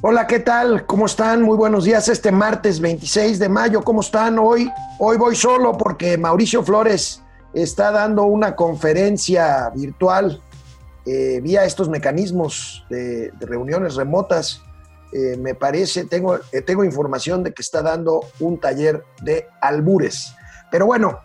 Hola, 0.00 0.28
¿qué 0.28 0.38
tal? 0.38 0.86
¿Cómo 0.86 1.06
están? 1.06 1.42
Muy 1.42 1.56
buenos 1.56 1.82
días. 1.82 2.08
Este 2.08 2.30
martes 2.30 2.78
26 2.78 3.40
de 3.40 3.48
mayo, 3.48 3.82
¿cómo 3.82 4.00
están 4.00 4.38
hoy? 4.38 4.70
Hoy 5.00 5.16
voy 5.16 5.34
solo 5.34 5.76
porque 5.76 6.16
Mauricio 6.16 6.62
Flores 6.62 7.20
está 7.52 7.90
dando 7.90 8.22
una 8.22 8.54
conferencia 8.54 9.68
virtual 9.74 10.40
eh, 11.04 11.40
vía 11.42 11.64
estos 11.64 11.88
mecanismos 11.88 12.86
de, 12.88 13.32
reuniones 13.40 13.96
remotas. 13.96 14.62
Eh, 15.12 15.36
me 15.36 15.56
parece, 15.56 16.04
tengo, 16.04 16.36
eh, 16.52 16.62
tengo 16.62 16.84
información 16.84 17.42
de 17.42 17.52
que 17.52 17.62
está 17.62 17.82
dando 17.82 18.20
un 18.38 18.60
taller 18.60 19.02
de 19.22 19.48
albures. 19.60 20.32
Pero 20.70 20.86
bueno, 20.86 21.18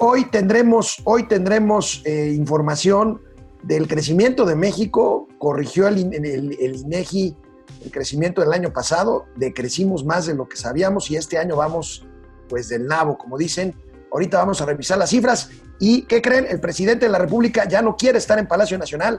hoy 0.00 0.24
tendremos, 0.24 1.00
hoy 1.04 1.28
tendremos 1.28 2.02
información 2.04 3.22
del 3.62 3.86
crecimiento 3.86 4.46
de 4.46 4.56
México. 4.56 5.28
Corrigió 5.38 5.86
el, 5.86 6.12
el, 6.12 6.56
el 6.58 6.74
INEGI 6.74 7.36
el 7.84 7.90
crecimiento 7.90 8.40
del 8.40 8.52
año 8.52 8.72
pasado, 8.72 9.26
decrecimos 9.36 10.04
más 10.04 10.26
de 10.26 10.34
lo 10.34 10.48
que 10.48 10.56
sabíamos 10.56 11.10
y 11.10 11.16
este 11.16 11.38
año 11.38 11.56
vamos 11.56 12.06
pues 12.48 12.68
del 12.68 12.86
nabo, 12.86 13.18
como 13.18 13.38
dicen. 13.38 13.74
Ahorita 14.10 14.38
vamos 14.38 14.60
a 14.60 14.66
revisar 14.66 14.96
las 14.96 15.10
cifras 15.10 15.50
y 15.78 16.02
¿qué 16.02 16.22
creen? 16.22 16.46
El 16.48 16.60
presidente 16.60 17.06
de 17.06 17.12
la 17.12 17.18
República 17.18 17.68
ya 17.68 17.82
no 17.82 17.96
quiere 17.96 18.18
estar 18.18 18.38
en 18.38 18.46
Palacio 18.46 18.78
Nacional, 18.78 19.18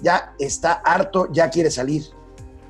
ya 0.00 0.34
está 0.38 0.72
harto, 0.72 1.28
ya 1.32 1.48
quiere 1.48 1.70
salir. 1.70 2.02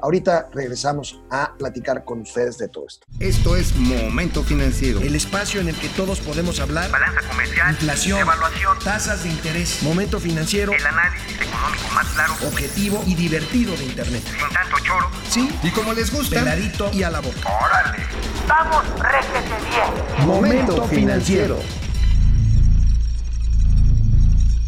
Ahorita 0.03 0.49
regresamos 0.53 1.21
a 1.31 1.55
platicar 1.57 2.05
con 2.05 2.23
ustedes 2.23 2.59
de 2.59 2.67
todo 2.67 2.87
esto. 2.89 3.07
Esto 3.21 3.55
es 3.55 3.77
Momento 3.77 4.43
Financiero. 4.43 5.01
El 5.01 5.15
espacio 5.15 5.61
en 5.61 5.69
el 5.69 5.77
que 5.77 5.89
todos 5.91 6.19
podemos 6.19 6.59
hablar. 6.59 6.91
Balanza 6.91 7.21
comercial. 7.29 7.71
Inflación. 7.71 8.19
Evaluación. 8.19 8.79
Tasas 8.81 9.23
de 9.23 9.31
interés. 9.31 9.81
Momento 9.83 10.19
Financiero. 10.19 10.73
El 10.73 10.85
análisis 10.85 11.41
económico 11.41 11.89
más 11.95 12.09
claro. 12.09 12.35
Objetivo 12.49 13.05
y 13.07 13.15
divertido 13.15 13.77
de 13.77 13.85
Internet. 13.85 14.25
Sin 14.27 14.53
tanto 14.53 14.77
choro. 14.81 15.09
Sí. 15.31 15.49
Y 15.63 15.71
como 15.71 15.93
les 15.93 16.13
gusta. 16.13 16.41
Peladito 16.41 16.91
y 16.93 17.05
a 17.05 17.11
la 17.11 17.21
boca. 17.21 17.49
Órale. 17.49 18.05
Vamos, 18.49 18.85
réjete 18.99 19.55
bien. 19.71 20.27
Momento 20.27 20.83
Financiero. 20.89 21.61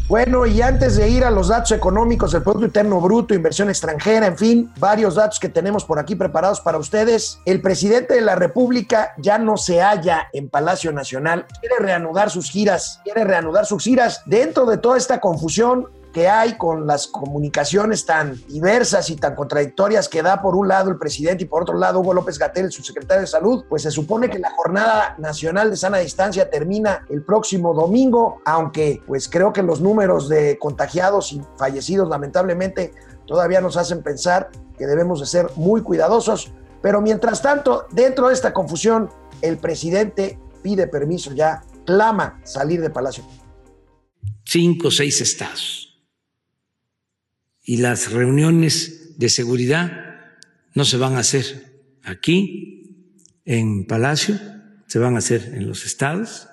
Bueno, 0.07 0.45
y 0.45 0.61
antes 0.61 0.97
de 0.97 1.09
ir 1.09 1.23
a 1.23 1.31
los 1.31 1.47
datos 1.47 1.71
económicos 1.71 2.31
del 2.31 2.43
Producto 2.43 2.67
Interno 2.67 3.01
Bruto, 3.01 3.33
inversión 3.33 3.69
extranjera, 3.69 4.27
en 4.27 4.37
fin, 4.37 4.71
varios 4.77 5.15
datos 5.15 5.39
que 5.39 5.49
tenemos 5.49 5.83
por 5.83 5.97
aquí 5.97 6.13
preparados 6.13 6.61
para 6.61 6.77
ustedes. 6.77 7.39
El 7.43 7.59
presidente 7.59 8.13
de 8.13 8.21
la 8.21 8.35
República 8.35 9.15
ya 9.17 9.39
no 9.39 9.57
se 9.57 9.81
halla 9.81 10.27
en 10.31 10.47
Palacio 10.47 10.91
Nacional, 10.91 11.47
quiere 11.59 11.77
reanudar 11.79 12.29
sus 12.29 12.51
giras, 12.51 13.01
quiere 13.03 13.23
reanudar 13.23 13.65
sus 13.65 13.81
giras 13.81 14.21
dentro 14.27 14.67
de 14.67 14.77
toda 14.77 14.95
esta 14.95 15.19
confusión 15.19 15.87
que 16.15 16.29
hay 16.29 16.55
con 16.55 16.87
las 16.87 17.07
comunicaciones 17.07 18.05
tan 18.05 18.41
diversas 18.47 19.09
y 19.09 19.17
tan 19.17 19.35
contradictorias 19.35 20.07
que 20.07 20.21
da 20.21 20.41
por 20.41 20.55
un 20.55 20.69
lado 20.69 20.89
el 20.89 20.97
presidente 20.97 21.43
y 21.43 21.45
por 21.45 21.63
otro 21.63 21.77
lado 21.77 21.99
Hugo 21.99 22.13
López 22.13 22.39
Gatel, 22.39 22.71
su 22.71 22.81
secretario 22.83 23.19
de 23.19 23.27
Salud, 23.27 23.65
pues 23.67 23.81
se 23.81 23.91
supone 23.91 24.29
que 24.29 24.39
la 24.39 24.49
jornada 24.51 25.15
nacional 25.17 25.69
de 25.69 25.75
sana 25.75 25.97
distancia 25.97 26.49
termina 26.49 27.05
el 27.09 27.21
próximo 27.21 27.73
domingo, 27.73 28.41
aunque 28.45 29.01
pues 29.05 29.27
creo 29.27 29.51
que 29.51 29.61
los 29.61 29.81
números 29.81 30.29
de 30.29 30.57
contagiados 30.57 31.33
y 31.33 31.41
fallecidos 31.57 32.07
lamentablemente 32.07 32.93
todavía 33.27 33.59
nos 33.59 33.75
hacen 33.75 34.01
pensar 34.01 34.49
que 34.77 34.87
debemos 34.87 35.19
de 35.19 35.25
ser 35.25 35.49
muy 35.57 35.81
cuidadosos, 35.81 36.49
pero 36.81 37.01
mientras 37.01 37.41
tanto, 37.41 37.87
dentro 37.91 38.29
de 38.29 38.35
esta 38.35 38.53
confusión, 38.53 39.09
el 39.41 39.57
presidente 39.57 40.39
pide 40.63 40.87
permiso 40.87 41.33
ya, 41.33 41.61
clama 41.85 42.39
salir 42.45 42.79
de 42.79 42.89
Palacio. 42.89 43.25
Cinco 44.45 44.87
o 44.87 44.91
seis 44.91 45.19
estados 45.19 45.85
y 47.65 47.77
las 47.77 48.11
reuniones 48.11 49.17
de 49.17 49.29
seguridad 49.29 49.91
no 50.73 50.85
se 50.85 50.97
van 50.97 51.15
a 51.15 51.19
hacer 51.19 51.81
aquí, 52.03 52.71
en 53.45 53.85
Palacio, 53.85 54.39
se 54.87 54.99
van 54.99 55.15
a 55.15 55.19
hacer 55.19 55.53
en 55.55 55.67
los 55.67 55.85
estados. 55.85 56.47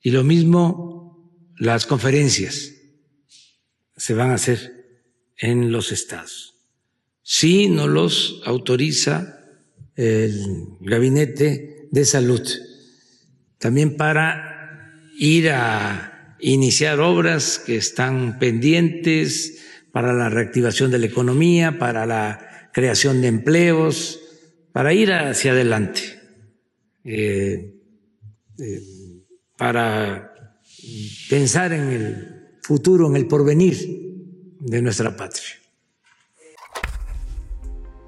Y 0.00 0.10
lo 0.10 0.24
mismo 0.24 1.32
las 1.56 1.86
conferencias 1.86 2.72
se 3.96 4.14
van 4.14 4.30
a 4.30 4.34
hacer 4.34 5.02
en 5.36 5.72
los 5.72 5.92
estados. 5.92 6.54
Si 7.22 7.68
no 7.68 7.86
los 7.86 8.40
autoriza 8.44 9.44
el 9.96 10.76
Gabinete 10.80 11.88
de 11.90 12.04
Salud, 12.04 12.48
también 13.58 13.96
para 13.96 15.02
ir 15.18 15.50
a 15.50 16.36
iniciar 16.40 17.00
obras 17.00 17.58
que 17.58 17.76
están 17.76 18.38
pendientes, 18.38 19.58
para 19.98 20.12
la 20.12 20.28
reactivación 20.28 20.92
de 20.92 20.98
la 21.00 21.06
economía, 21.06 21.76
para 21.76 22.06
la 22.06 22.70
creación 22.72 23.20
de 23.20 23.26
empleos, 23.26 24.20
para 24.72 24.92
ir 24.92 25.12
hacia 25.12 25.50
adelante, 25.50 26.02
eh, 27.02 27.82
eh, 28.60 28.82
para 29.56 30.34
pensar 31.28 31.72
en 31.72 31.88
el 31.88 32.58
futuro, 32.62 33.08
en 33.08 33.16
el 33.16 33.26
porvenir 33.26 33.76
de 34.60 34.80
nuestra 34.82 35.16
patria. 35.16 35.56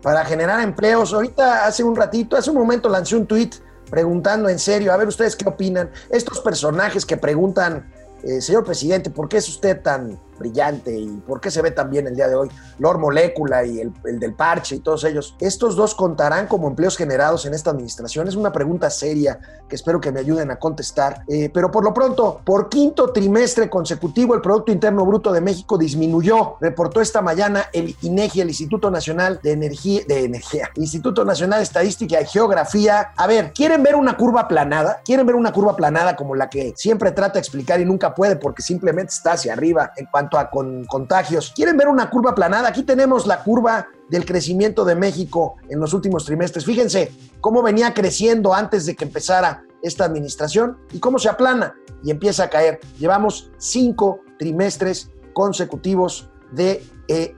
Para 0.01 0.25
generar 0.25 0.63
empleos, 0.63 1.13
ahorita 1.13 1.67
hace 1.67 1.83
un 1.83 1.97
ratito, 1.97 2.37
hace 2.37 2.51
un 2.51 2.59
momento 2.59 2.89
lancé 2.89 3.17
un 3.17 3.27
tuit 3.27 3.57
preguntando 3.91 4.49
en 4.49 4.61
serio, 4.61 4.93
a 4.93 4.97
ver 4.97 5.09
ustedes 5.09 5.35
qué 5.35 5.49
opinan, 5.49 5.91
estos 6.09 6.39
personajes 6.39 7.05
que 7.05 7.17
preguntan, 7.17 7.93
eh, 8.23 8.41
señor 8.41 8.63
presidente, 8.63 9.11
¿por 9.11 9.29
qué 9.29 9.39
es 9.39 9.49
usted 9.49 9.83
tan 9.83 10.21
brillante 10.41 10.99
y 10.99 11.07
por 11.27 11.41
qué 11.41 11.51
se 11.51 11.63
ve 11.63 11.71
tan 11.71 11.89
bien 11.91 12.09
el 12.09 12.17
día 12.17 12.27
de 12.27 12.35
hoy. 12.35 12.51
Lord 12.79 12.99
Molécula 12.99 13.65
y 13.65 13.81
el, 13.81 13.93
del 14.19 14.35
parche 14.35 14.77
y 14.77 14.81
todos 14.81 15.05
ellos. 15.05 15.37
¿Estos 15.39 15.77
dos 15.77 15.95
contarán 15.95 16.49
como 16.49 16.67
empleos 16.67 16.97
generados 16.97 17.47
en 17.47 17.55
esta 17.55 17.71
administración? 17.71 18.27
Es 18.27 18.35
una 18.35 18.51
pregunta 18.51 18.91
seria 18.91 19.39
que 19.69 19.77
espero 19.77 20.01
que 20.01 20.11
me 20.11 20.21
ayuden 20.21 20.51
a 20.51 20.57
contestar. 20.57 21.23
Eh, 21.29 21.51
pero 21.53 21.71
por 21.71 21.85
lo 21.85 21.95
pronto, 21.95 22.41
por 22.45 22.69
quinto 22.69 23.13
trimestre 23.13 23.71
consecutivo, 23.71 24.35
el 24.35 24.41
Producto 24.41 24.73
Interno 24.73 25.07
Bruto 25.07 25.31
de 25.31 25.41
México 25.41 25.79
disminuyó. 25.79 26.57
Reportó 26.61 27.01
esta 27.01 27.23
mañana 27.23 27.67
el 27.73 27.95
INEGI, 28.03 28.41
el 28.41 28.49
Instituto 28.49 28.91
Nacional 28.91 29.39
de 29.43 29.53
Energía, 29.53 30.01
de 30.09 30.25
Energía, 30.25 30.71
Instituto 30.75 31.25
Nacional 31.25 31.61
de 31.61 31.65
Estadística 31.65 32.21
y 32.21 32.27
Geografía. 32.27 33.13
A 33.17 33.27
ver, 33.27 33.53
¿quieren 33.53 33.83
ver 33.83 33.95
una 33.95 34.17
curva 34.17 34.49
planada? 34.49 35.01
¿Quieren 35.05 35.27
ver 35.27 35.37
una 35.37 35.53
curva 35.53 35.77
planada 35.77 36.17
como 36.17 36.35
la 36.35 36.49
que 36.49 36.73
siempre 36.77 37.13
trata 37.13 37.35
de 37.35 37.41
explicar 37.41 37.81
y 37.81 37.85
nunca 37.85 38.15
puede 38.15 38.37
porque 38.37 38.63
simplemente 38.63 39.13
está 39.13 39.33
hacia 39.33 39.53
arriba 39.53 39.93
en 39.97 40.07
cuanto 40.07 40.30
a 40.39 40.51
con 40.51 40.85
contagios. 40.87 41.53
¿Quieren 41.55 41.77
ver 41.77 41.89
una 41.89 42.11
curva 42.11 42.35
planada? 42.35 42.69
Aquí 42.69 42.83
tenemos 42.83 43.27
la 43.27 43.43
curva 43.43 43.89
del 44.09 44.25
crecimiento 44.25 44.85
de 44.85 44.95
México 44.95 45.57
en 45.69 45.81
los 45.81 45.95
últimos 45.95 46.25
trimestres. 46.25 46.65
Fíjense 46.65 47.13
cómo 47.41 47.63
venía 47.63 47.95
creciendo 47.95 48.55
antes 48.55 48.87
de 48.87 48.97
que 48.97 49.05
empezara 49.05 49.65
esta 49.83 50.05
administración 50.05 50.79
y 50.93 50.99
cómo 50.99 51.19
se 51.19 51.29
aplana 51.29 51.75
y 52.03 52.11
empieza 52.11 52.45
a 52.45 52.51
caer. 52.51 52.81
Llevamos 52.99 53.51
cinco 53.59 54.21
trimestres 54.39 55.11
consecutivos 55.33 56.31
de, 56.53 56.85
eh, 57.09 57.35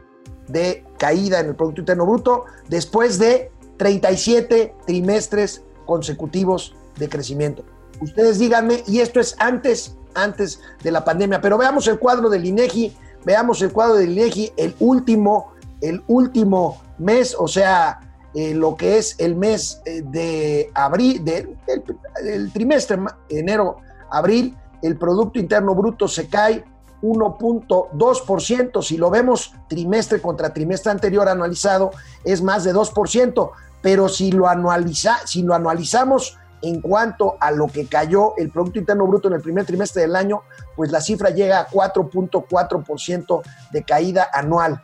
de 0.49 0.85
caída 0.99 1.41
en 1.41 1.49
el 1.49 1.57
Producto 1.57 1.83
Interno 1.83 2.07
Bruto 2.07 2.45
después 2.69 3.19
de 3.19 3.51
37 3.77 4.75
trimestres 4.87 5.65
consecutivos 5.87 6.75
de 6.99 7.09
crecimiento. 7.09 7.65
Ustedes 8.01 8.39
díganme, 8.39 8.83
y 8.87 9.01
esto 9.01 9.21
es 9.21 9.37
antes 9.39 9.97
antes 10.15 10.61
de 10.83 10.91
la 10.91 11.05
pandemia. 11.05 11.41
Pero 11.41 11.59
veamos 11.59 11.87
el 11.89 11.99
cuadro 11.99 12.29
del 12.29 12.45
INEGI, 12.45 12.97
veamos 13.25 13.63
el 13.63 13.73
cuadro 13.73 13.97
del 13.97 14.13
INEGI, 14.13 14.53
el 14.57 14.75
último, 14.81 15.53
el 15.81 16.03
último 16.07 16.83
mes, 16.99 17.37
o 17.39 17.49
sea, 17.49 18.01
eh, 18.35 18.55
lo 18.55 18.77
que 18.77 18.99
es 18.99 19.15
el 19.19 19.37
mes 19.37 19.83
eh, 19.85 20.03
de 20.03 20.71
abril, 20.75 21.25
del 21.25 21.57
el 22.25 22.53
trimestre 22.53 22.99
enero, 23.29 23.77
abril, 24.11 24.57
el 24.83 24.97
Producto 24.97 25.39
Interno 25.39 25.75
Bruto 25.75 26.09
se 26.09 26.29
cae 26.29 26.65
1.2%. 27.03 28.83
Si 28.83 28.97
lo 28.97 29.11
vemos 29.11 29.55
trimestre 29.69 30.21
contra 30.21 30.53
trimestre 30.53 30.91
anterior 30.91 31.29
anualizado, 31.29 31.91
es 32.25 32.43
más 32.43 32.65
de 32.65 32.75
2%. 32.75 33.51
Pero 33.83 34.09
si 34.09 34.31
lo, 34.31 34.49
anualiza, 34.49 35.19
si 35.27 35.43
lo 35.43 35.55
anualizamos 35.55 36.39
en 36.63 36.81
cuanto 36.81 37.37
a 37.41 37.51
lo 37.51 37.67
que 37.67 37.87
cayó 37.87 38.35
el 38.37 38.51
Producto 38.51 38.79
Interno 38.79 39.07
Bruto 39.07 39.29
en 39.29 39.35
el 39.35 39.41
primer 39.41 39.67
trimestre 39.67 40.03
del 40.03 40.17
año, 40.17 40.43
pues 40.77 40.91
la 40.91 41.01
cifra 41.01 41.31
llega 41.31 41.61
a 41.61 41.69
4.4% 41.69 43.43
de 43.73 43.83
caída 43.83 44.29
anual. 44.33 44.83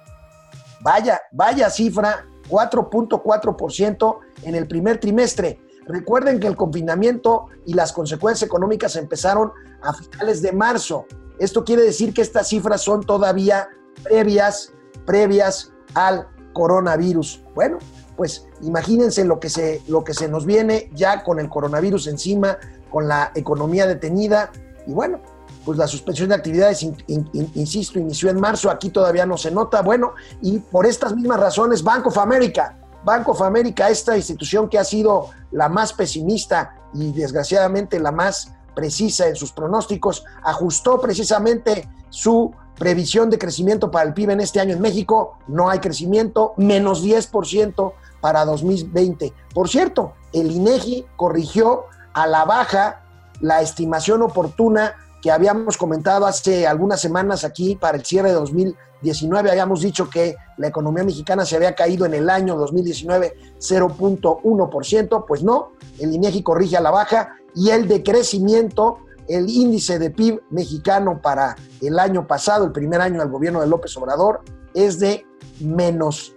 Vaya, 0.80 1.20
vaya 1.32 1.70
cifra, 1.70 2.26
4.4% 2.48 4.18
en 4.42 4.54
el 4.54 4.66
primer 4.66 4.98
trimestre. 4.98 5.60
Recuerden 5.86 6.38
que 6.38 6.46
el 6.46 6.56
confinamiento 6.56 7.46
y 7.64 7.74
las 7.74 7.92
consecuencias 7.92 8.46
económicas 8.46 8.96
empezaron 8.96 9.52
a 9.82 9.94
finales 9.94 10.42
de 10.42 10.52
marzo. 10.52 11.06
Esto 11.38 11.64
quiere 11.64 11.82
decir 11.82 12.12
que 12.12 12.22
estas 12.22 12.48
cifras 12.48 12.82
son 12.82 13.02
todavía 13.02 13.68
previas, 14.02 14.72
previas 15.06 15.72
al 15.94 16.28
coronavirus. 16.52 17.42
Bueno, 17.54 17.78
pues 18.18 18.46
imagínense 18.62 19.24
lo 19.24 19.38
que, 19.38 19.48
se, 19.48 19.80
lo 19.86 20.02
que 20.02 20.12
se 20.12 20.28
nos 20.28 20.44
viene 20.44 20.90
ya 20.92 21.22
con 21.22 21.38
el 21.38 21.48
coronavirus 21.48 22.08
encima, 22.08 22.58
con 22.90 23.06
la 23.06 23.30
economía 23.36 23.86
detenida. 23.86 24.50
Y 24.88 24.92
bueno, 24.92 25.20
pues 25.64 25.78
la 25.78 25.86
suspensión 25.86 26.30
de 26.30 26.34
actividades, 26.34 26.82
in- 26.82 26.96
in- 27.06 27.30
in- 27.32 27.52
insisto, 27.54 28.00
inició 28.00 28.28
en 28.30 28.40
marzo, 28.40 28.70
aquí 28.70 28.90
todavía 28.90 29.24
no 29.24 29.36
se 29.36 29.52
nota, 29.52 29.82
bueno, 29.82 30.14
y 30.42 30.58
por 30.58 30.84
estas 30.84 31.14
mismas 31.14 31.38
razones, 31.38 31.84
Bank 31.84 32.08
of 32.08 32.18
America, 32.18 32.76
Bank 33.04 33.28
of 33.28 33.40
esta 33.88 34.16
institución 34.16 34.68
que 34.68 34.78
ha 34.80 34.84
sido 34.84 35.30
la 35.52 35.68
más 35.68 35.92
pesimista 35.92 36.74
y 36.92 37.12
desgraciadamente 37.12 38.00
la 38.00 38.10
más 38.10 38.52
precisa 38.74 39.28
en 39.28 39.36
sus 39.36 39.52
pronósticos, 39.52 40.24
ajustó 40.42 41.00
precisamente 41.00 41.88
su 42.10 42.52
previsión 42.76 43.28
de 43.28 43.38
crecimiento 43.38 43.90
para 43.90 44.06
el 44.06 44.14
PIB 44.14 44.30
en 44.30 44.40
este 44.40 44.60
año 44.60 44.74
en 44.74 44.80
México, 44.80 45.38
no 45.48 45.68
hay 45.68 45.80
crecimiento, 45.80 46.54
menos 46.56 47.04
10% 47.04 47.92
para 48.20 48.44
2020. 48.44 49.32
Por 49.54 49.68
cierto, 49.68 50.14
el 50.32 50.50
INEGI 50.50 51.06
corrigió 51.16 51.84
a 52.12 52.26
la 52.26 52.44
baja 52.44 53.02
la 53.40 53.62
estimación 53.62 54.22
oportuna 54.22 54.94
que 55.22 55.30
habíamos 55.30 55.76
comentado 55.76 56.26
hace 56.26 56.66
algunas 56.66 57.00
semanas 57.00 57.44
aquí 57.44 57.76
para 57.76 57.98
el 57.98 58.04
cierre 58.04 58.28
de 58.28 58.34
2019. 58.34 59.50
Habíamos 59.50 59.80
dicho 59.80 60.08
que 60.08 60.36
la 60.56 60.68
economía 60.68 61.04
mexicana 61.04 61.44
se 61.44 61.56
había 61.56 61.74
caído 61.74 62.06
en 62.06 62.14
el 62.14 62.30
año 62.30 62.56
2019 62.56 63.34
0.1%, 63.58 65.24
pues 65.26 65.42
no, 65.42 65.72
el 65.98 66.14
INEGI 66.14 66.42
corrige 66.42 66.76
a 66.76 66.80
la 66.80 66.90
baja 66.90 67.36
y 67.54 67.70
el 67.70 67.88
decrecimiento, 67.88 68.98
el 69.28 69.48
índice 69.48 69.98
de 69.98 70.10
PIB 70.10 70.40
mexicano 70.50 71.20
para 71.20 71.56
el 71.80 71.98
año 71.98 72.26
pasado, 72.26 72.64
el 72.64 72.72
primer 72.72 73.00
año 73.00 73.20
del 73.20 73.30
gobierno 73.30 73.60
de 73.60 73.66
López 73.66 73.96
Obrador, 73.96 74.42
es 74.74 75.00
de 75.00 75.26
menos 75.60 76.34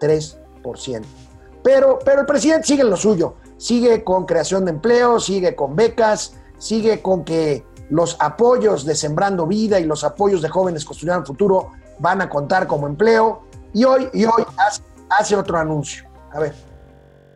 0.3%. 0.00 1.02
Pero, 1.62 1.98
pero 2.04 2.20
el 2.20 2.26
presidente 2.26 2.66
sigue 2.66 2.84
lo 2.84 2.96
suyo, 2.96 3.36
sigue 3.56 4.04
con 4.04 4.24
creación 4.24 4.64
de 4.64 4.70
empleo, 4.70 5.18
sigue 5.18 5.56
con 5.56 5.74
becas, 5.74 6.36
sigue 6.58 7.02
con 7.02 7.24
que 7.24 7.64
los 7.90 8.16
apoyos 8.20 8.84
de 8.84 8.94
Sembrando 8.94 9.46
Vida 9.46 9.80
y 9.80 9.84
los 9.84 10.04
apoyos 10.04 10.42
de 10.42 10.48
Jóvenes 10.48 10.84
Construyendo 10.84 11.20
el 11.20 11.26
Futuro 11.26 11.72
van 11.98 12.20
a 12.20 12.28
contar 12.28 12.66
como 12.66 12.86
empleo. 12.86 13.42
Y 13.72 13.84
hoy, 13.84 14.08
y 14.12 14.24
hoy 14.24 14.44
hace 15.08 15.36
otro 15.36 15.58
anuncio. 15.58 16.04
A 16.32 16.40
ver. 16.40 16.54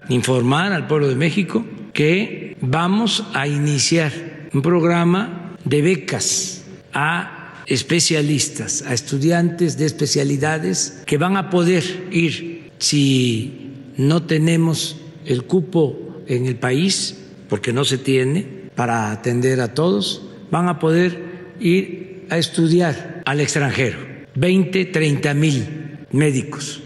informar 0.08 0.72
al 0.72 0.86
pueblo 0.86 1.08
de 1.08 1.14
México 1.14 1.64
que 1.92 2.56
vamos 2.60 3.26
a 3.34 3.46
iniciar 3.46 4.12
un 4.52 4.62
programa 4.62 5.56
de 5.64 5.82
becas 5.82 6.62
a 6.92 7.54
especialistas, 7.66 8.82
a 8.82 8.92
estudiantes 8.92 9.78
de 9.78 9.86
especialidades 9.86 11.02
que 11.06 11.18
van 11.18 11.36
a 11.36 11.50
poder 11.50 12.08
ir 12.10 12.49
si 12.80 13.92
no 13.96 14.26
tenemos 14.26 14.96
el 15.26 15.44
cupo 15.44 15.96
en 16.26 16.46
el 16.46 16.58
país, 16.58 17.16
porque 17.48 17.72
no 17.72 17.84
se 17.84 17.98
tiene 17.98 18.70
para 18.74 19.12
atender 19.12 19.60
a 19.60 19.74
todos, 19.74 20.22
van 20.50 20.68
a 20.68 20.78
poder 20.78 21.54
ir 21.60 22.26
a 22.30 22.38
estudiar 22.38 23.22
al 23.26 23.40
extranjero. 23.40 23.98
20, 24.34 24.86
30 24.86 25.34
mil 25.34 26.06
médicos. 26.12 26.82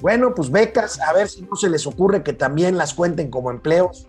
Bueno, 0.00 0.32
pues 0.34 0.50
becas, 0.50 1.00
a 1.00 1.12
ver 1.12 1.28
si 1.28 1.42
no 1.42 1.56
se 1.56 1.68
les 1.68 1.86
ocurre 1.86 2.22
que 2.22 2.32
también 2.32 2.76
las 2.76 2.94
cuenten 2.94 3.30
como 3.30 3.50
empleos. 3.50 4.06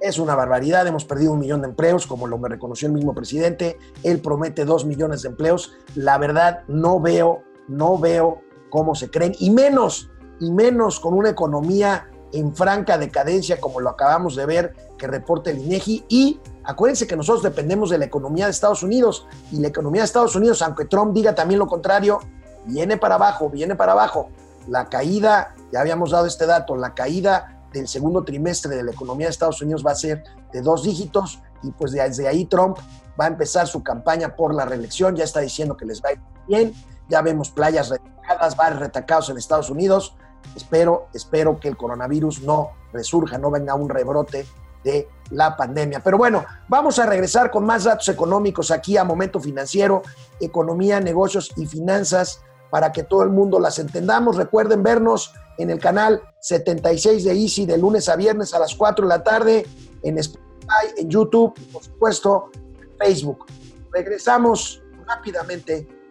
Es 0.00 0.18
una 0.18 0.34
barbaridad, 0.34 0.86
hemos 0.86 1.04
perdido 1.06 1.32
un 1.32 1.38
millón 1.38 1.62
de 1.62 1.68
empleos, 1.68 2.06
como 2.06 2.26
lo 2.26 2.36
me 2.36 2.48
reconoció 2.48 2.88
el 2.88 2.92
mismo 2.92 3.14
presidente. 3.14 3.78
Él 4.02 4.18
promete 4.18 4.66
dos 4.66 4.84
millones 4.84 5.22
de 5.22 5.28
empleos. 5.28 5.72
La 5.94 6.18
verdad, 6.18 6.64
no 6.68 7.00
veo, 7.00 7.42
no 7.68 7.96
veo 7.98 8.42
cómo 8.72 8.94
se 8.94 9.10
creen, 9.10 9.34
y 9.38 9.50
menos, 9.50 10.08
y 10.40 10.50
menos 10.50 10.98
con 10.98 11.12
una 11.12 11.28
economía 11.28 12.08
en 12.32 12.56
franca 12.56 12.96
decadencia, 12.96 13.60
como 13.60 13.80
lo 13.80 13.90
acabamos 13.90 14.34
de 14.34 14.46
ver 14.46 14.74
que 14.96 15.06
reporta 15.06 15.50
el 15.50 15.58
INEGI. 15.58 16.06
Y 16.08 16.40
acuérdense 16.64 17.06
que 17.06 17.14
nosotros 17.14 17.42
dependemos 17.42 17.90
de 17.90 17.98
la 17.98 18.06
economía 18.06 18.46
de 18.46 18.52
Estados 18.52 18.82
Unidos, 18.82 19.26
y 19.50 19.58
la 19.58 19.68
economía 19.68 20.00
de 20.00 20.06
Estados 20.06 20.34
Unidos, 20.34 20.62
aunque 20.62 20.86
Trump 20.86 21.12
diga 21.12 21.34
también 21.34 21.58
lo 21.58 21.66
contrario, 21.66 22.20
viene 22.64 22.96
para 22.96 23.16
abajo, 23.16 23.50
viene 23.50 23.76
para 23.76 23.92
abajo 23.92 24.30
la 24.66 24.88
caída, 24.88 25.54
ya 25.70 25.80
habíamos 25.80 26.12
dado 26.12 26.24
este 26.24 26.46
dato, 26.46 26.74
la 26.74 26.94
caída 26.94 27.66
del 27.74 27.86
segundo 27.86 28.24
trimestre 28.24 28.74
de 28.74 28.84
la 28.84 28.92
economía 28.92 29.26
de 29.26 29.32
Estados 29.32 29.60
Unidos 29.60 29.84
va 29.86 29.90
a 29.90 29.96
ser 29.96 30.24
de 30.50 30.62
dos 30.62 30.82
dígitos 30.82 31.40
y 31.62 31.72
pues 31.72 31.92
desde 31.92 32.26
ahí 32.26 32.46
Trump 32.46 32.78
va 33.20 33.26
a 33.26 33.28
empezar 33.28 33.66
su 33.66 33.82
campaña 33.82 34.34
por 34.34 34.54
la 34.54 34.64
reelección, 34.64 35.14
ya 35.14 35.24
está 35.24 35.40
diciendo 35.40 35.76
que 35.76 35.84
les 35.84 36.00
va 36.02 36.10
a 36.10 36.12
ir 36.12 36.20
bien, 36.46 36.74
ya 37.12 37.20
vemos 37.20 37.50
playas 37.50 37.90
retacadas, 37.90 38.56
bares 38.56 38.78
retacados 38.78 39.28
en 39.28 39.36
Estados 39.36 39.68
Unidos, 39.68 40.16
espero, 40.56 41.08
espero 41.12 41.60
que 41.60 41.68
el 41.68 41.76
coronavirus 41.76 42.40
no 42.40 42.70
resurja, 42.90 43.36
no 43.36 43.50
venga 43.50 43.74
un 43.74 43.90
rebrote 43.90 44.46
de 44.82 45.06
la 45.30 45.54
pandemia. 45.54 46.00
Pero 46.00 46.16
bueno, 46.16 46.42
vamos 46.68 46.98
a 46.98 47.04
regresar 47.04 47.50
con 47.50 47.66
más 47.66 47.84
datos 47.84 48.08
económicos 48.08 48.70
aquí 48.70 48.96
a 48.96 49.04
Momento 49.04 49.40
Financiero, 49.40 50.00
Economía, 50.40 51.00
Negocios 51.00 51.52
y 51.54 51.66
Finanzas 51.66 52.40
para 52.70 52.92
que 52.92 53.02
todo 53.02 53.22
el 53.24 53.28
mundo 53.28 53.60
las 53.60 53.78
entendamos. 53.78 54.36
Recuerden 54.36 54.82
vernos 54.82 55.34
en 55.58 55.68
el 55.68 55.78
canal 55.78 56.22
76 56.40 57.24
de 57.24 57.32
Easy 57.32 57.66
de 57.66 57.76
lunes 57.76 58.08
a 58.08 58.16
viernes 58.16 58.54
a 58.54 58.58
las 58.58 58.74
4 58.74 59.06
de 59.06 59.08
la 59.10 59.22
tarde, 59.22 59.66
en 60.02 60.16
Spotify, 60.16 60.94
en 60.96 61.10
YouTube 61.10 61.52
y 61.58 61.64
por 61.66 61.84
supuesto 61.84 62.50
en 62.80 62.96
Facebook. 62.96 63.44
Regresamos 63.92 64.82
rápidamente 65.06 66.01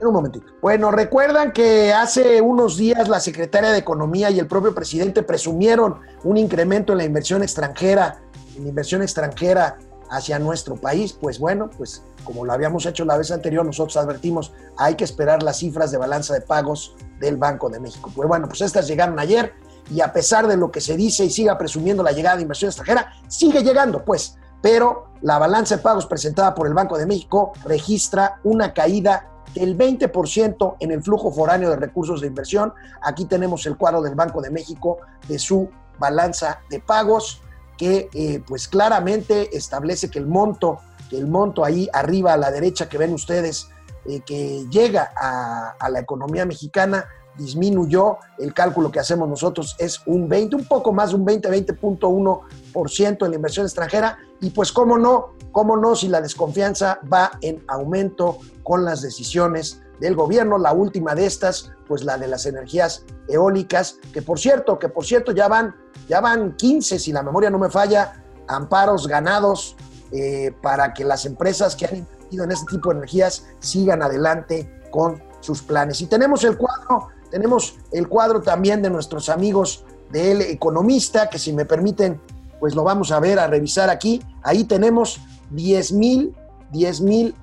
en 0.00 0.06
un 0.06 0.12
momentito. 0.12 0.46
Bueno, 0.60 0.90
recuerdan 0.90 1.52
que 1.52 1.92
hace 1.92 2.40
unos 2.40 2.76
días 2.76 3.08
la 3.08 3.20
secretaria 3.20 3.70
de 3.70 3.78
Economía 3.78 4.30
y 4.30 4.38
el 4.38 4.46
propio 4.46 4.74
presidente 4.74 5.22
presumieron 5.22 6.00
un 6.24 6.36
incremento 6.36 6.92
en 6.92 6.98
la 6.98 7.04
inversión 7.04 7.42
extranjera, 7.42 8.20
en 8.56 8.66
inversión 8.66 9.02
extranjera 9.02 9.78
hacia 10.10 10.38
nuestro 10.38 10.76
país. 10.76 11.12
Pues 11.12 11.38
bueno, 11.38 11.70
pues 11.76 12.02
como 12.24 12.44
lo 12.44 12.52
habíamos 12.52 12.84
hecho 12.86 13.04
la 13.04 13.16
vez 13.16 13.30
anterior, 13.30 13.64
nosotros 13.64 13.96
advertimos, 13.96 14.52
hay 14.76 14.94
que 14.94 15.04
esperar 15.04 15.42
las 15.42 15.58
cifras 15.58 15.90
de 15.90 15.98
balanza 15.98 16.34
de 16.34 16.40
pagos 16.40 16.94
del 17.20 17.36
Banco 17.36 17.68
de 17.68 17.80
México. 17.80 18.10
Pues 18.14 18.28
bueno, 18.28 18.48
pues 18.48 18.60
estas 18.60 18.86
llegaron 18.86 19.18
ayer 19.18 19.54
y 19.90 20.00
a 20.00 20.12
pesar 20.12 20.46
de 20.46 20.56
lo 20.56 20.70
que 20.70 20.80
se 20.80 20.96
dice 20.96 21.24
y 21.24 21.30
siga 21.30 21.56
presumiendo 21.56 22.02
la 22.02 22.12
llegada 22.12 22.36
de 22.36 22.42
inversión 22.42 22.68
extranjera, 22.68 23.12
sigue 23.28 23.62
llegando, 23.62 24.04
pues. 24.04 24.36
Pero 24.60 25.12
la 25.22 25.38
balanza 25.38 25.76
de 25.76 25.82
pagos 25.82 26.06
presentada 26.06 26.54
por 26.54 26.66
el 26.66 26.74
Banco 26.74 26.98
de 26.98 27.06
México 27.06 27.52
registra 27.64 28.40
una 28.42 28.74
caída 28.74 29.30
del 29.56 29.76
20% 29.76 30.76
en 30.80 30.90
el 30.90 31.02
flujo 31.02 31.32
foráneo 31.32 31.70
de 31.70 31.76
recursos 31.76 32.20
de 32.20 32.26
inversión. 32.26 32.72
Aquí 33.02 33.24
tenemos 33.24 33.64
el 33.66 33.76
cuadro 33.76 34.02
del 34.02 34.14
Banco 34.14 34.42
de 34.42 34.50
México 34.50 34.98
de 35.28 35.38
su 35.38 35.70
balanza 35.98 36.60
de 36.68 36.80
pagos, 36.80 37.40
que 37.78 38.08
eh, 38.12 38.42
pues 38.46 38.68
claramente 38.68 39.56
establece 39.56 40.10
que 40.10 40.18
el 40.18 40.26
monto 40.26 40.80
que 41.08 41.16
el 41.16 41.26
monto 41.28 41.64
ahí 41.64 41.88
arriba 41.92 42.32
a 42.32 42.36
la 42.36 42.50
derecha 42.50 42.88
que 42.88 42.98
ven 42.98 43.14
ustedes, 43.14 43.68
eh, 44.06 44.20
que 44.26 44.66
llega 44.70 45.12
a, 45.16 45.76
a, 45.78 45.88
la 45.88 46.00
economía 46.00 46.44
mexicana, 46.44 47.06
disminuyó. 47.38 48.18
El 48.38 48.52
cálculo 48.52 48.90
que 48.90 48.98
hacemos 48.98 49.28
nosotros 49.28 49.76
es 49.78 50.00
un 50.06 50.28
20, 50.28 50.56
un 50.56 50.64
poco 50.64 50.92
más 50.92 51.10
de 51.10 51.16
un 51.16 51.24
20, 51.24 51.48
20.1% 51.48 53.24
en 53.24 53.30
la 53.30 53.36
inversión 53.36 53.66
extranjera. 53.66 54.18
Y 54.40 54.50
pues, 54.50 54.72
¿cómo 54.72 54.98
no? 54.98 55.34
¿Cómo 55.52 55.76
no 55.76 55.94
si 55.94 56.08
la 56.08 56.20
desconfianza 56.20 56.98
va 57.12 57.30
en 57.40 57.62
aumento 57.68 58.38
con 58.66 58.84
las 58.84 59.00
decisiones 59.00 59.80
del 60.00 60.16
gobierno? 60.16 60.58
La 60.58 60.72
última 60.72 61.14
de 61.14 61.24
estas, 61.24 61.70
pues 61.86 62.02
la 62.02 62.18
de 62.18 62.26
las 62.26 62.46
energías 62.46 63.04
eólicas, 63.28 63.98
que 64.12 64.22
por 64.22 64.40
cierto, 64.40 64.76
que 64.80 64.88
por 64.88 65.06
cierto 65.06 65.30
ya 65.30 65.46
van, 65.46 65.76
ya 66.08 66.20
van 66.20 66.56
15, 66.56 66.98
si 66.98 67.12
la 67.12 67.22
memoria 67.22 67.48
no 67.48 67.60
me 67.60 67.70
falla, 67.70 68.24
amparos 68.48 69.06
ganados 69.06 69.76
eh, 70.10 70.52
para 70.62 70.92
que 70.94 71.04
las 71.04 71.26
empresas 71.26 71.76
que 71.76 71.86
han 71.86 71.96
invertido 71.98 72.42
en 72.42 72.50
este 72.50 72.66
tipo 72.66 72.90
de 72.90 72.96
energías 72.96 73.46
sigan 73.60 74.02
adelante 74.02 74.82
con 74.90 75.22
sus 75.38 75.62
planes. 75.62 76.00
Y 76.00 76.06
tenemos 76.06 76.42
el 76.42 76.56
cuadro, 76.56 77.10
tenemos 77.30 77.76
el 77.92 78.08
cuadro 78.08 78.42
también 78.42 78.82
de 78.82 78.90
nuestros 78.90 79.28
amigos 79.28 79.84
del 80.10 80.42
economista, 80.42 81.30
que 81.30 81.38
si 81.38 81.52
me 81.52 81.66
permiten, 81.66 82.20
pues 82.58 82.74
lo 82.74 82.82
vamos 82.82 83.12
a 83.12 83.20
ver, 83.20 83.38
a 83.38 83.46
revisar 83.46 83.90
aquí. 83.90 84.20
Ahí 84.42 84.64
tenemos 84.64 85.20
10 85.50 85.92
mil, 85.92 86.34
10 86.72 87.00
mil 87.02 87.36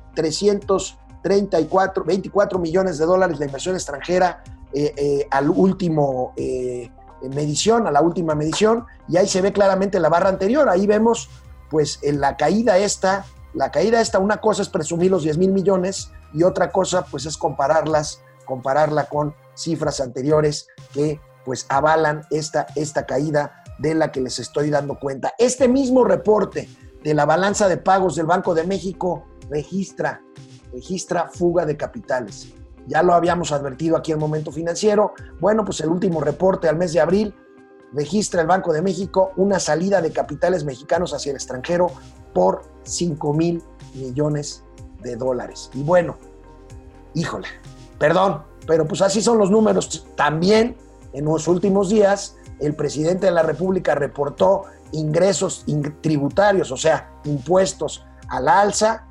334, 1.24 2.03
24 2.03 2.60
millones 2.60 2.98
de 2.98 3.06
dólares 3.06 3.39
de 3.39 3.46
inversión 3.46 3.75
extranjera 3.75 4.44
eh, 4.74 4.94
eh, 4.98 5.27
al 5.32 5.50
último 5.50 6.34
eh, 6.36 6.92
medición, 7.32 7.88
a 7.88 7.92
la 7.92 8.01
última 8.01 8.36
medición, 8.36 8.86
y 9.08 9.18
ahí 9.18 9.27
se 9.27 9.42
ve 9.42 9.53
claramente 9.53 10.00
la 10.00 10.10
barra 10.10 10.30
anterior, 10.30 10.70
ahí 10.70 10.86
vemos 10.86 11.30
pues 11.70 12.00
en 12.03 12.20
la 12.20 12.38
caída 12.38 12.77
esta, 12.77 13.25
la 13.53 13.72
caída 13.72 14.01
esta, 14.01 14.20
una 14.20 14.38
cosa 14.38 14.62
es 14.62 14.70
presumir 14.70 15.10
los 15.10 15.24
10 15.24 15.38
mil 15.38 15.51
millones 15.51 16.12
y 16.34 16.44
otra 16.44 16.72
cosa 16.72 17.06
pues 17.06 17.25
es 17.25 17.38
compararlas, 17.38 18.22
compararla 18.46 19.06
con 19.06 19.34
cifras 19.56 20.01
anteriores 20.01 20.68
que 20.94 21.20
pues 21.46 21.65
avalan 21.70 22.24
esta, 22.30 22.68
esta 22.75 23.06
caída 23.06 23.63
de 23.80 23.96
la 23.96 24.12
que 24.12 24.22
les 24.22 24.39
estoy 24.39 24.70
dando 24.70 25.00
cuenta. 25.00 25.34
Este 25.38 25.68
mismo 25.68 26.03
reporte 26.03 26.70
de 27.03 27.13
la 27.13 27.25
balanza 27.25 27.68
de 27.68 27.77
pagos 27.77 28.15
del 28.15 28.25
Banco 28.25 28.53
de 28.53 28.65
México 28.65 29.25
registra, 29.50 30.22
registra 30.74 31.30
fuga 31.30 31.65
de 31.65 31.77
capitales. 31.77 32.50
Ya 32.88 33.01
lo 33.01 33.13
habíamos 33.13 33.51
advertido 33.51 33.96
aquí 33.96 34.12
en 34.12 34.20
Momento 34.20 34.51
Financiero. 34.51 35.13
Bueno, 35.39 35.63
pues 35.63 35.80
el 35.82 35.89
último 35.89 36.20
reporte 36.20 36.68
al 36.68 36.75
mes 36.75 36.92
de 36.94 37.00
abril 37.00 37.34
registra 37.94 38.42
el 38.42 38.48
Banco 38.48 38.74
de 38.74 38.82
México 38.82 39.32
una 39.38 39.60
salida 39.60 40.01
de 40.01 40.12
capitales 40.12 40.65
mexicanos 40.65 41.13
hacia 41.13 41.30
el 41.30 41.38
extranjero 41.38 41.88
por 42.34 42.63
5 42.84 43.34
mil 43.34 43.63
millones 43.94 44.63
de 45.01 45.15
dólares. 45.15 45.70
Y 45.74 45.84
bueno, 45.84 46.18
híjole, 47.13 47.48
perdón, 48.00 48.44
pero 48.68 48.88
pues 48.88 49.01
así 49.01 49.22
son 49.22 49.38
los 49.38 49.51
números. 49.51 50.08
También 50.15 50.75
en 51.13 51.25
los 51.25 51.48
últimos 51.48 51.89
días 51.89 52.36
el 52.60 52.75
presidente 52.75 53.27
de 53.27 53.32
la 53.32 53.44
República 53.44 53.96
reportó 53.96 54.63
ingresos 54.92 55.65
tributarios, 56.01 56.72
o 56.72 56.77
sea, 56.77 57.20
impuestos 57.25 58.06
al 58.30 58.48
alza, 58.48 59.08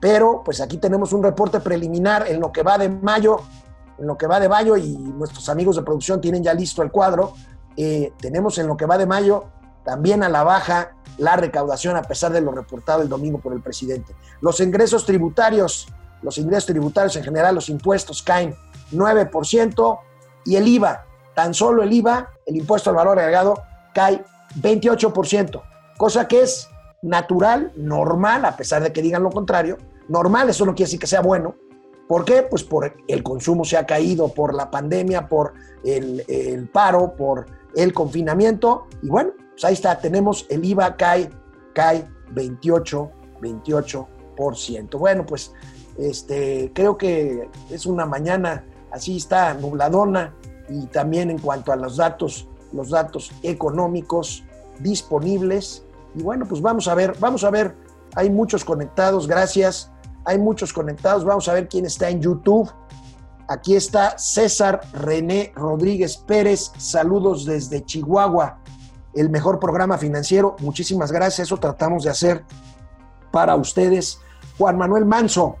pero 0.00 0.42
pues 0.44 0.60
aquí 0.60 0.78
tenemos 0.78 1.12
un 1.12 1.22
reporte 1.22 1.60
preliminar 1.60 2.26
en 2.26 2.40
lo 2.40 2.50
que 2.52 2.62
va 2.62 2.78
de 2.78 2.88
mayo, 2.88 3.40
en 3.98 4.06
lo 4.06 4.16
que 4.16 4.26
va 4.26 4.40
de 4.40 4.48
mayo 4.48 4.76
y 4.76 4.96
nuestros 4.96 5.48
amigos 5.48 5.76
de 5.76 5.82
producción 5.82 6.20
tienen 6.20 6.42
ya 6.42 6.54
listo 6.54 6.82
el 6.82 6.90
cuadro, 6.90 7.34
eh, 7.76 8.12
tenemos 8.18 8.58
en 8.58 8.66
lo 8.66 8.76
que 8.76 8.86
va 8.86 8.98
de 8.98 9.06
mayo 9.06 9.44
también 9.84 10.22
a 10.22 10.28
la 10.28 10.42
baja 10.42 10.92
la 11.18 11.36
recaudación 11.36 11.96
a 11.96 12.02
pesar 12.02 12.32
de 12.32 12.40
lo 12.40 12.52
reportado 12.52 13.02
el 13.02 13.08
domingo 13.08 13.38
por 13.38 13.52
el 13.52 13.60
presidente. 13.60 14.14
Los 14.40 14.60
ingresos 14.60 15.04
tributarios, 15.04 15.88
los 16.22 16.38
ingresos 16.38 16.66
tributarios 16.66 17.14
en 17.16 17.24
general, 17.24 17.54
los 17.54 17.68
impuestos 17.68 18.22
caen 18.22 18.54
9% 18.92 19.98
y 20.46 20.56
el 20.56 20.66
IVA, 20.66 21.04
tan 21.34 21.52
solo 21.52 21.82
el 21.82 21.92
IVA, 21.92 22.30
el 22.46 22.56
impuesto 22.56 22.90
al 22.90 22.96
valor 22.96 23.18
agregado, 23.18 23.62
cae 23.94 24.24
28%, 24.60 25.62
cosa 25.98 26.26
que 26.26 26.42
es 26.42 26.68
natural, 27.02 27.72
normal, 27.76 28.44
a 28.44 28.56
pesar 28.56 28.82
de 28.82 28.92
que 28.92 29.02
digan 29.02 29.22
lo 29.22 29.30
contrario. 29.30 29.78
Normal, 30.10 30.50
eso 30.50 30.66
no 30.66 30.74
quiere 30.74 30.88
decir 30.88 30.98
que 30.98 31.06
sea 31.06 31.20
bueno. 31.20 31.54
¿Por 32.08 32.24
qué? 32.24 32.42
Pues 32.42 32.64
por 32.64 32.92
el 33.06 33.22
consumo 33.22 33.64
se 33.64 33.76
ha 33.76 33.86
caído, 33.86 34.34
por 34.34 34.52
la 34.52 34.68
pandemia, 34.68 35.28
por 35.28 35.52
el, 35.84 36.68
paro, 36.72 37.14
por 37.14 37.46
el 37.76 37.94
confinamiento. 37.94 38.88
Y 39.02 39.08
bueno, 39.08 39.30
pues 39.52 39.64
ahí 39.64 39.74
está, 39.74 40.00
tenemos 40.00 40.46
el 40.50 40.64
IVA 40.64 40.96
cae, 40.96 41.30
cae 41.72 42.08
28, 42.32 43.10
28%. 43.40 44.98
Bueno, 44.98 45.24
pues 45.24 45.52
este, 45.96 46.72
creo 46.74 46.98
que 46.98 47.48
es 47.70 47.86
una 47.86 48.04
mañana 48.04 48.64
así 48.90 49.16
está 49.16 49.54
nubladona 49.54 50.34
y 50.68 50.86
también 50.86 51.30
en 51.30 51.38
cuanto 51.38 51.70
a 51.70 51.76
los 51.76 51.96
datos, 51.96 52.48
los 52.72 52.90
datos 52.90 53.30
económicos 53.44 54.42
disponibles. 54.80 55.84
Y 56.16 56.22
bueno, 56.24 56.44
pues 56.48 56.60
vamos 56.60 56.88
a 56.88 56.96
ver, 56.96 57.14
vamos 57.20 57.44
a 57.44 57.50
ver, 57.50 57.76
hay 58.16 58.30
muchos 58.30 58.64
conectados, 58.64 59.28
gracias. 59.28 59.92
Hay 60.24 60.38
muchos 60.38 60.72
conectados, 60.72 61.24
vamos 61.24 61.48
a 61.48 61.54
ver 61.54 61.68
quién 61.68 61.86
está 61.86 62.10
en 62.10 62.20
YouTube. 62.20 62.70
Aquí 63.48 63.74
está 63.74 64.16
César 64.16 64.80
René 64.92 65.52
Rodríguez 65.56 66.16
Pérez, 66.16 66.72
saludos 66.78 67.44
desde 67.44 67.84
Chihuahua, 67.84 68.60
el 69.14 69.28
mejor 69.28 69.58
programa 69.58 69.98
financiero. 69.98 70.54
Muchísimas 70.60 71.10
gracias, 71.10 71.48
eso 71.48 71.56
tratamos 71.56 72.04
de 72.04 72.10
hacer 72.10 72.44
para 73.32 73.56
ustedes. 73.56 74.20
Juan 74.56 74.78
Manuel 74.78 75.04
Manso, 75.04 75.56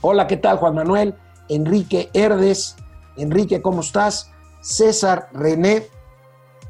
hola, 0.00 0.26
¿qué 0.26 0.38
tal 0.38 0.56
Juan 0.56 0.74
Manuel? 0.74 1.14
Enrique 1.48 2.08
Herdes, 2.14 2.76
Enrique, 3.16 3.60
¿cómo 3.60 3.80
estás? 3.80 4.30
César 4.62 5.28
René 5.34 5.86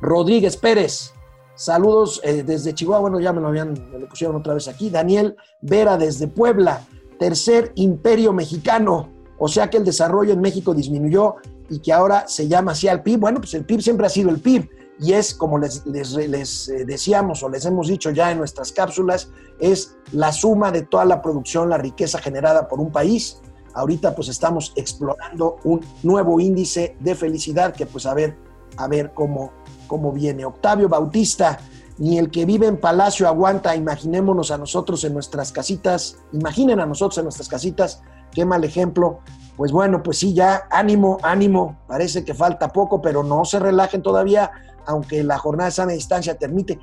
Rodríguez 0.00 0.56
Pérez, 0.56 1.13
saludos 1.54 2.20
eh, 2.24 2.42
desde 2.42 2.74
Chihuahua, 2.74 3.00
bueno, 3.00 3.20
ya 3.20 3.32
me 3.32 3.40
lo 3.40 3.48
habían, 3.48 3.72
me 3.92 3.98
lo 3.98 4.08
pusieron 4.08 4.36
otra 4.36 4.54
vez 4.54 4.68
aquí. 4.68 4.90
Daniel 4.90 5.36
Vera 5.60 5.96
desde 5.96 6.28
Puebla, 6.28 6.86
tercer 7.18 7.72
imperio 7.76 8.32
mexicano, 8.32 9.10
o 9.38 9.48
sea 9.48 9.70
que 9.70 9.76
el 9.76 9.84
desarrollo 9.84 10.32
en 10.32 10.40
México 10.40 10.74
disminuyó 10.74 11.36
y 11.68 11.80
que 11.80 11.92
ahora 11.92 12.26
se 12.28 12.48
llama 12.48 12.72
así 12.72 12.88
al 12.88 13.02
PIB. 13.02 13.20
Bueno, 13.20 13.40
pues 13.40 13.54
el 13.54 13.64
PIB 13.64 13.80
siempre 13.80 14.06
ha 14.06 14.10
sido 14.10 14.30
el 14.30 14.40
PIB 14.40 14.68
y 15.00 15.12
es, 15.12 15.34
como 15.34 15.58
les, 15.58 15.84
les, 15.86 16.68
eh, 16.68 16.84
decíamos 16.84 17.42
o 17.42 17.48
les 17.48 17.64
hemos 17.64 17.88
dicho 17.88 18.10
ya 18.10 18.30
en 18.30 18.38
nuestras 18.38 18.72
cápsulas, 18.72 19.30
es 19.58 19.96
la 20.12 20.32
suma 20.32 20.70
de 20.70 20.82
toda 20.82 21.04
la 21.04 21.20
producción, 21.20 21.68
la 21.68 21.78
riqueza 21.78 22.18
generada 22.18 22.68
por 22.68 22.80
un 22.80 22.92
país. 22.92 23.40
Ahorita 23.74 24.14
pues 24.14 24.28
estamos 24.28 24.72
explorando 24.76 25.56
un 25.64 25.84
nuevo 26.04 26.38
índice 26.38 26.96
de 27.00 27.14
felicidad 27.16 27.74
que 27.74 27.86
pues 27.86 28.06
a 28.06 28.14
ver, 28.14 28.36
a 28.76 28.86
ver 28.86 29.12
cómo, 29.14 29.52
cómo 29.94 30.10
viene. 30.10 30.44
Octavio 30.44 30.88
Bautista, 30.88 31.60
ni 31.98 32.18
el 32.18 32.28
que 32.28 32.44
vive 32.44 32.66
en 32.66 32.78
palacio 32.78 33.28
aguanta, 33.28 33.76
imaginémonos 33.76 34.50
a 34.50 34.58
nosotros 34.58 35.04
en 35.04 35.14
nuestras 35.14 35.52
casitas, 35.52 36.16
imaginen 36.32 36.80
a 36.80 36.86
nosotros 36.86 37.18
en 37.18 37.26
nuestras 37.26 37.46
casitas, 37.46 38.02
qué 38.32 38.44
mal 38.44 38.64
ejemplo. 38.64 39.20
Pues 39.56 39.70
bueno, 39.70 40.02
pues 40.02 40.18
sí, 40.18 40.34
ya 40.34 40.66
ánimo, 40.68 41.18
ánimo, 41.22 41.78
parece 41.86 42.24
que 42.24 42.34
falta 42.34 42.72
poco, 42.72 43.00
pero 43.00 43.22
no 43.22 43.44
se 43.44 43.60
relajen 43.60 44.02
todavía, 44.02 44.50
aunque 44.84 45.22
la 45.22 45.38
jornada 45.38 45.66
de 45.66 45.76
sana 45.76 45.92
distancia 45.92 46.34
termine, 46.36 46.80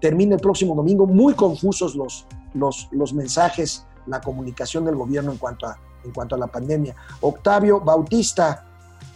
termine 0.00 0.36
el 0.36 0.40
próximo 0.40 0.74
domingo, 0.74 1.06
muy 1.06 1.34
confusos 1.34 1.94
los, 1.94 2.26
los, 2.54 2.88
los 2.90 3.12
mensajes, 3.12 3.84
la 4.06 4.22
comunicación 4.22 4.86
del 4.86 4.96
gobierno 4.96 5.32
en 5.32 5.36
cuanto 5.36 5.66
a, 5.66 5.78
en 6.06 6.10
cuanto 6.10 6.36
a 6.36 6.38
la 6.38 6.46
pandemia. 6.46 6.96
Octavio 7.20 7.80
Bautista, 7.80 8.69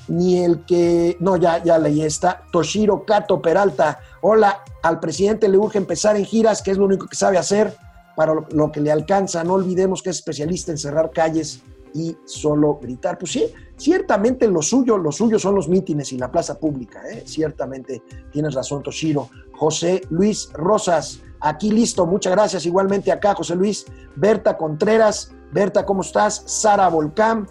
ni 0.09 0.43
el 0.43 0.65
que, 0.65 1.17
no, 1.21 1.37
ya, 1.37 1.63
ya 1.63 1.79
leí 1.79 2.03
esta, 2.03 2.43
Toshiro 2.53 3.05
Kato 3.05 3.41
Peralta, 3.41 4.01
hola, 4.21 4.63
al 4.83 5.01
presidente 5.01 5.49
le 5.49 5.59
urge 5.59 5.79
empezar 5.79 6.17
en 6.17 6.25
giras, 6.25 6.63
que 6.63 6.71
es 6.71 6.79
lo 6.79 6.85
único 6.85 7.07
que 7.07 7.17
sabe 7.17 7.39
hacer 7.39 7.75
para 8.17 8.35
lo 8.35 8.73
que 8.73 8.81
le 8.81 8.93
alcanza, 8.93 9.43
no 9.45 9.55
olvidemos 9.55 10.03
que 10.03 10.11
es 10.11 10.17
especialista 10.17 10.71
en 10.71 10.79
cerrar 10.79 11.11
calles 11.11 11.63
y 11.95 12.17
solo 12.25 12.79
gritar. 12.81 13.19
Pues 13.19 13.33
sí, 13.33 13.47
ciertamente 13.77 14.47
lo 14.49 14.63
suyo, 14.63 14.99
lo 14.99 15.13
suyo 15.13 15.39
son 15.39 15.55
los 15.55 15.69
mítines 15.69 16.13
y 16.13 16.19
la 16.19 16.31
plaza 16.31 16.59
pública, 16.59 17.01
¿eh? 17.09 17.23
ciertamente 17.27 18.03
tienes 18.33 18.55
razón, 18.55 18.83
Toshiro. 18.83 19.31
José 19.53 20.03
Luis 20.11 20.51
Rosas, 20.53 21.21
aquí 21.41 21.71
listo, 21.71 22.07
muchas 22.07 22.33
gracias, 22.33 22.67
igualmente 22.67 23.13
acá, 23.13 23.35
José 23.35 23.55
Luis. 23.55 23.87
Berta 24.17 24.57
Contreras, 24.57 25.33
Berta, 25.53 25.87
¿cómo 25.87 26.03
estás? 26.03 26.43
Sara 26.47 26.89
Volcán, 26.89 27.47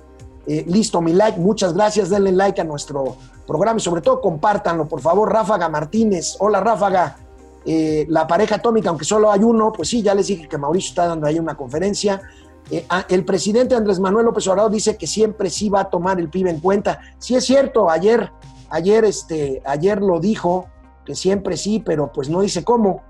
eh, 0.46 0.66
listo, 0.68 1.02
mi 1.02 1.14
like, 1.14 1.40
muchas 1.40 1.74
gracias, 1.74 2.10
denle 2.10 2.32
like 2.32 2.60
a 2.60 2.64
nuestro 2.64 3.16
programa 3.48 3.78
y 3.78 3.82
sobre 3.82 4.02
todo 4.02 4.20
compártanlo, 4.22 4.88
por 4.88 5.02
favor. 5.02 5.32
Ráfaga 5.32 5.70
Martínez, 5.70 6.36
hola 6.40 6.60
Ráfaga. 6.60 7.18
Eh, 7.66 8.06
la 8.10 8.28
pareja 8.28 8.56
atómica, 8.56 8.90
aunque 8.90 9.06
solo 9.06 9.32
hay 9.32 9.42
uno, 9.42 9.72
pues 9.72 9.88
sí, 9.90 10.02
ya 10.02 10.14
les 10.14 10.28
dije 10.28 10.50
que 10.50 10.58
Mauricio 10.58 10.90
está 10.90 11.08
dando 11.08 11.28
ahí 11.28 11.40
una 11.40 11.56
conferencia. 11.56 12.22
Eh, 12.70 12.86
ah, 12.90 13.06
el 13.10 13.24
presidente 13.24 13.76
Andrés 13.76 14.00
Manuel 14.00 14.26
López 14.26 14.48
Obrador 14.48 14.72
dice 14.72 14.98
que 14.98 15.08
siempre 15.08 15.50
sí 15.50 15.70
va 15.70 15.82
a 15.82 15.90
tomar 15.90 16.20
el 16.20 16.30
PIB 16.30 16.48
en 16.48 16.60
cuenta. 16.60 17.00
Sí 17.20 17.36
es 17.36 17.46
cierto, 17.46 17.90
ayer, 17.90 18.32
ayer, 18.70 19.06
este, 19.06 19.62
ayer 19.66 20.02
lo 20.02 20.20
dijo, 20.20 20.68
que 21.06 21.16
siempre 21.16 21.56
sí, 21.56 21.82
pero 21.86 22.12
pues 22.12 22.30
no 22.30 22.42
dice 22.42 22.64
cómo. 22.64 23.02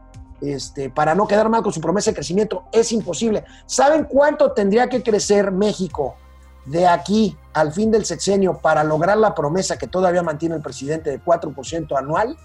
Este, 0.41 0.89
para 0.89 1.15
no 1.15 1.25
quedar 1.25 1.49
mal 1.49 1.63
con 1.63 1.71
su 1.71 1.79
promesa 1.79 2.11
de 2.11 2.15
crecimiento, 2.15 2.65
es 2.71 2.91
imposible. 2.91 3.45
¿Saben 3.65 4.03
cuánto 4.03 4.51
tendría 4.51 4.89
que 4.89 5.01
crecer 5.01 5.51
México 5.51 6.15
de 6.65 6.87
aquí 6.87 7.37
al 7.53 7.71
fin 7.71 7.91
del 7.91 8.05
sexenio 8.05 8.59
para 8.59 8.83
lograr 8.83 9.17
la 9.17 9.35
promesa 9.35 9.77
que 9.77 9.87
todavía 9.87 10.23
mantiene 10.23 10.55
el 10.55 10.61
presidente 10.61 11.09
de 11.09 11.21
4% 11.21 11.97
anual? 11.97 12.37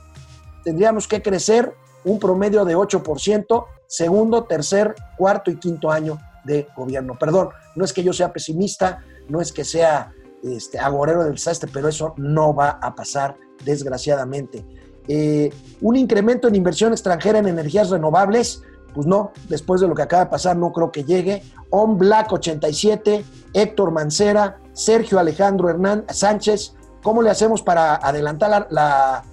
Tendríamos 0.65 1.09
que 1.09 1.23
crecer 1.23 1.75
un 2.05 2.19
promedio 2.19 2.65
de 2.65 2.77
8%, 2.77 3.67
segundo, 3.87 4.45
tercer, 4.45 4.95
cuarto 5.17 5.51
y 5.51 5.57
quinto 5.57 5.91
año 5.91 6.19
de 6.45 6.69
gobierno. 6.77 7.17
Perdón, 7.19 7.51
no 7.75 7.85
es 7.85 7.93
que 7.93 8.03
yo 8.03 8.13
sea 8.13 8.33
pesimista, 8.33 9.03
no 9.29 9.41
es 9.41 9.53
que 9.53 9.65
sea 9.65 10.13
este, 10.43 10.79
agorero 10.79 11.25
del 11.25 11.35
desastre, 11.35 11.71
pero 11.73 11.89
eso 11.89 12.15
no 12.17 12.55
va 12.55 12.79
a 12.83 12.95
pasar, 12.95 13.37
desgraciadamente. 13.65 14.65
Eh, 15.09 15.51
un 15.81 15.97
incremento 15.97 16.49
en 16.49 16.55
inversión 16.55 16.93
extranjera 16.93 17.39
en 17.39 17.49
energías 17.49 17.91
renovables, 17.91 18.63
pues 18.95 19.07
no, 19.07 19.33
después 19.49 19.81
de 19.81 19.89
lo 19.89 19.95
que 19.95 20.03
acaba 20.03 20.25
de 20.25 20.31
pasar, 20.31 20.57
no 20.57 20.73
creo 20.73 20.91
que 20.91 21.05
llegue. 21.05 21.43
On 21.71 21.99
Black 21.99 22.33
87, 22.33 23.25
Héctor 23.53 23.91
Mancera, 23.91 24.59
Sergio 24.73 25.19
Alejandro 25.19 25.69
Hernán 25.69 26.05
Sánchez, 26.09 26.75
¿cómo 27.03 27.23
le 27.23 27.31
hacemos 27.31 27.63
para 27.63 27.97
adelantar 27.97 28.69
la, 28.71 29.25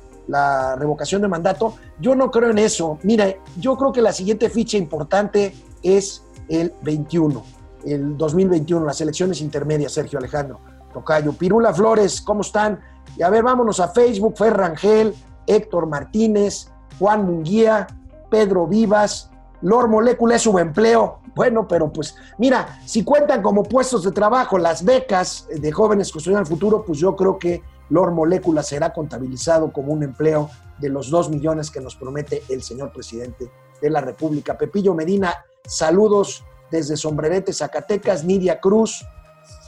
revocación 0.77 1.21
de 1.21 1.27
mandato? 1.27 1.75
Yo 1.99 2.15
no 2.15 2.31
creo 2.31 2.49
en 2.49 2.57
eso. 2.57 2.99
Mira, 3.03 3.27
yo 3.59 3.77
creo 3.77 3.91
que 3.91 4.01
la 4.01 4.11
siguiente 4.11 4.49
ficha 4.49 4.77
importante 4.77 5.53
es 5.83 6.23
el 6.49 6.73
21, 6.81 7.43
el 7.85 8.17
2021, 8.17 8.85
las 8.85 9.01
elecciones 9.01 9.41
intermedias, 9.41 9.93
Sergio 9.93 10.19
Alejandro 10.19 10.59
Tocayo. 10.93 11.33
Pirula 11.33 11.73
Flores, 11.73 12.21
¿cómo 12.21 12.41
están? 12.41 12.79
Y 13.17 13.23
a 13.23 13.29
ver, 13.29 13.43
vámonos 13.43 13.79
a 13.79 13.89
Facebook, 13.89 14.35
Ferrangel, 14.37 15.13
Héctor 15.47 15.87
Martínez, 15.87 16.71
Juan 16.99 17.25
Munguía, 17.25 17.87
Pedro 18.29 18.67
Vivas, 18.67 19.29
Lor 19.65 19.87
Molécula 19.87 20.35
es 20.35 20.43
subempleo. 20.43 21.21
Bueno, 21.35 21.67
pero 21.67 21.91
pues 21.91 22.15
mira, 22.37 22.79
si 22.85 23.03
cuentan 23.03 23.41
como 23.41 23.63
puestos 23.63 24.03
de 24.03 24.11
trabajo 24.11 24.59
las 24.59 24.85
becas 24.85 25.47
de 25.49 25.71
jóvenes 25.71 26.11
construyendo 26.11 26.41
el 26.41 26.47
futuro, 26.47 26.85
pues 26.85 26.99
yo 26.99 27.15
creo 27.15 27.39
que 27.39 27.63
Lor 27.89 28.11
Molécula 28.11 28.61
será 28.61 28.93
contabilizado 28.93 29.73
como 29.73 29.91
un 29.91 30.03
empleo 30.03 30.51
de 30.77 30.89
los 30.89 31.09
dos 31.09 31.31
millones 31.31 31.71
que 31.71 31.81
nos 31.81 31.95
promete 31.95 32.43
el 32.49 32.61
señor 32.61 32.93
presidente 32.93 33.49
de 33.81 33.89
la 33.89 34.01
República. 34.01 34.55
Pepillo 34.55 34.93
Medina, 34.93 35.33
saludos 35.65 36.43
desde 36.69 36.95
Sombrerete, 36.95 37.51
Zacatecas, 37.51 38.23
Nidia 38.23 38.59
Cruz, 38.59 39.03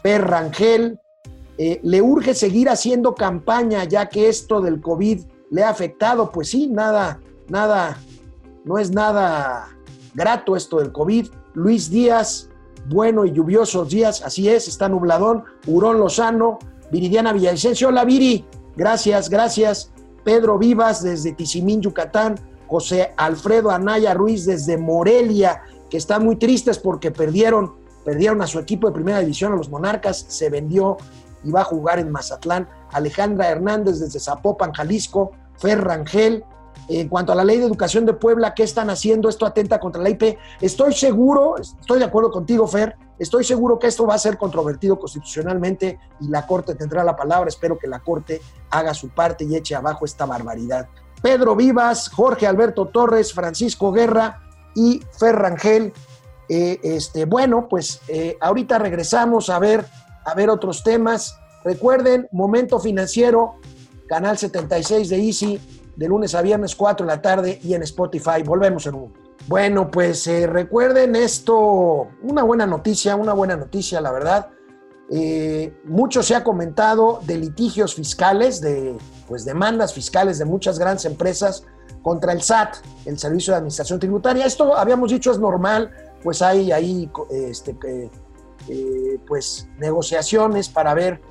Perrangel. 0.04 1.00
Eh, 1.58 1.80
le 1.82 2.04
urge 2.04 2.36
seguir 2.36 2.70
haciendo 2.70 3.16
campaña 3.16 3.84
ya 3.86 4.10
que 4.10 4.30
esto 4.30 4.62
del 4.62 4.80
COVID 4.80 5.26
le 5.50 5.64
ha 5.64 5.70
afectado. 5.70 6.32
Pues 6.32 6.52
sí, 6.52 6.68
nada, 6.68 7.20
nada, 7.50 7.98
no 8.64 8.78
es 8.78 8.92
nada 8.92 9.74
grato 10.18 10.56
esto 10.56 10.80
del 10.80 10.92
COVID. 10.92 11.28
Luis 11.54 11.90
Díaz, 11.92 12.50
bueno 12.90 13.24
y 13.24 13.32
lluviosos 13.32 13.90
días, 13.90 14.24
así 14.24 14.50
es, 14.50 14.68
está 14.68 14.90
nubladón. 14.90 15.44
Hurón 15.68 16.00
Lozano, 16.00 16.58
Viridiana 16.92 17.32
Villavicencio, 17.32 17.90
hola 17.90 18.04
Viri, 18.04 18.44
gracias, 18.76 19.30
gracias. 19.30 19.92
Pedro 20.26 20.58
Vivas 20.58 21.04
desde 21.04 21.32
Tizimín, 21.32 21.82
Yucatán. 21.82 22.36
José 22.68 23.14
Alfredo 23.16 23.72
Anaya 23.72 24.14
Ruiz 24.14 24.46
desde 24.46 24.78
Morelia, 24.78 25.62
que 25.90 25.96
están 25.96 26.26
muy 26.26 26.36
tristes 26.36 26.78
porque 26.78 27.12
perdieron, 27.12 27.76
perdieron 28.04 28.42
a 28.42 28.48
su 28.48 28.60
equipo 28.60 28.88
de 28.88 28.94
primera 28.94 29.20
división, 29.20 29.54
a 29.54 29.56
los 29.56 29.70
Monarcas, 29.70 30.26
se 30.28 30.50
vendió 30.50 30.98
y 31.46 31.52
va 31.52 31.62
a 31.62 31.64
jugar 31.64 31.98
en 32.00 32.12
Mazatlán. 32.12 32.68
Alejandra 32.92 33.48
Hernández 33.48 34.00
desde 34.00 34.20
Zapopan, 34.20 34.74
Jalisco. 34.74 35.32
Fer 35.60 35.82
Rangel, 35.82 36.44
en 36.88 37.10
cuanto 37.10 37.32
a 37.32 37.36
la 37.36 37.44
ley 37.44 37.58
de 37.58 37.66
educación 37.66 38.06
de 38.06 38.14
Puebla, 38.14 38.54
¿qué 38.54 38.64
están 38.64 38.90
haciendo? 38.90 39.30
Esto 39.30 39.46
atenta 39.46 39.80
contra 39.80 40.02
la 40.02 40.10
IP. 40.10 40.38
Estoy 40.62 40.94
seguro, 40.94 41.58
estoy 41.58 42.00
de 42.00 42.06
acuerdo 42.06 42.32
contigo, 42.32 42.68
Fer, 42.68 42.96
estoy 43.20 43.44
seguro 43.44 43.80
que 43.80 43.88
esto 43.88 44.06
va 44.06 44.16
a 44.16 44.20
ser 44.20 44.38
controvertido 44.38 44.98
constitucionalmente 45.00 46.00
y 46.20 46.28
la 46.30 46.46
Corte 46.46 46.76
tendrá 46.76 47.04
la 47.04 47.16
palabra. 47.16 47.50
Espero 47.50 47.78
que 47.78 47.88
la 47.88 48.00
Corte 48.00 48.42
haga 48.70 48.94
su 48.94 49.10
parte 49.10 49.44
y 49.44 49.56
eche 49.56 49.76
abajo 49.76 50.06
esta 50.06 50.26
barbaridad. 50.26 50.88
Pedro 51.22 51.56
Vivas, 51.56 52.10
Jorge 52.10 52.48
Alberto 52.48 52.88
Torres, 52.88 53.34
Francisco 53.34 53.92
Guerra 53.92 54.42
y 54.76 55.02
Fer 55.18 55.36
Rangel. 55.36 55.94
Eh, 56.50 56.80
este, 56.84 57.26
bueno, 57.26 57.68
pues 57.70 58.02
eh, 58.08 58.38
ahorita 58.40 58.78
regresamos 58.80 59.50
a 59.50 59.60
ver, 59.60 59.86
a 60.26 60.34
ver 60.34 60.50
otros 60.50 60.84
temas. 60.84 61.38
Recuerden, 61.64 62.28
Momento 62.32 62.80
Financiero, 62.80 63.56
Canal 64.08 64.38
76 64.38 65.10
de 65.10 65.18
Easy, 65.18 65.77
de 65.98 66.08
lunes 66.08 66.36
a 66.36 66.42
viernes 66.42 66.76
4 66.76 67.06
de 67.06 67.12
la 67.12 67.22
tarde 67.22 67.60
y 67.64 67.74
en 67.74 67.84
Spotify. 67.84 68.44
Volvemos 68.46 68.86
en 68.86 68.96
un 68.96 69.14
Bueno, 69.48 69.90
pues 69.90 70.28
eh, 70.28 70.46
recuerden 70.46 71.16
esto, 71.16 72.08
una 72.22 72.44
buena 72.44 72.66
noticia, 72.68 73.16
una 73.16 73.34
buena 73.34 73.58
noticia, 73.58 74.00
la 74.00 74.12
verdad. 74.12 74.50
Eh, 75.10 75.74
mucho 75.86 76.22
se 76.22 76.36
ha 76.36 76.44
comentado 76.44 77.22
de 77.26 77.38
litigios 77.38 77.96
fiscales, 77.96 78.62
de 78.62 78.96
pues, 79.28 79.44
demandas 79.44 79.94
fiscales 79.94 80.38
de 80.38 80.46
muchas 80.46 80.78
grandes 80.78 81.06
empresas 81.06 81.64
contra 82.04 82.32
el 82.32 82.42
SAT, 82.42 82.76
el 83.06 83.18
Servicio 83.18 83.54
de 83.54 83.58
Administración 83.58 84.00
Tributaria. 84.00 84.46
Esto 84.46 84.78
habíamos 84.78 85.12
dicho 85.12 85.32
es 85.32 85.40
normal, 85.40 85.92
pues 86.24 86.42
hay 86.42 86.72
ahí 86.72 87.10
este, 87.32 87.76
eh, 88.68 89.20
pues, 89.28 89.68
negociaciones 89.80 90.70
para 90.70 90.94
ver 90.94 91.22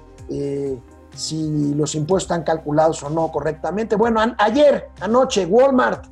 si 1.17 1.75
los 1.75 1.95
impuestos 1.95 2.31
están 2.31 2.45
calculados 2.45 3.03
o 3.03 3.11
no 3.11 3.33
correctamente. 3.33 3.97
Bueno, 3.97 4.21
ayer, 4.39 4.91
anoche, 5.01 5.47
Walmart, 5.47 6.07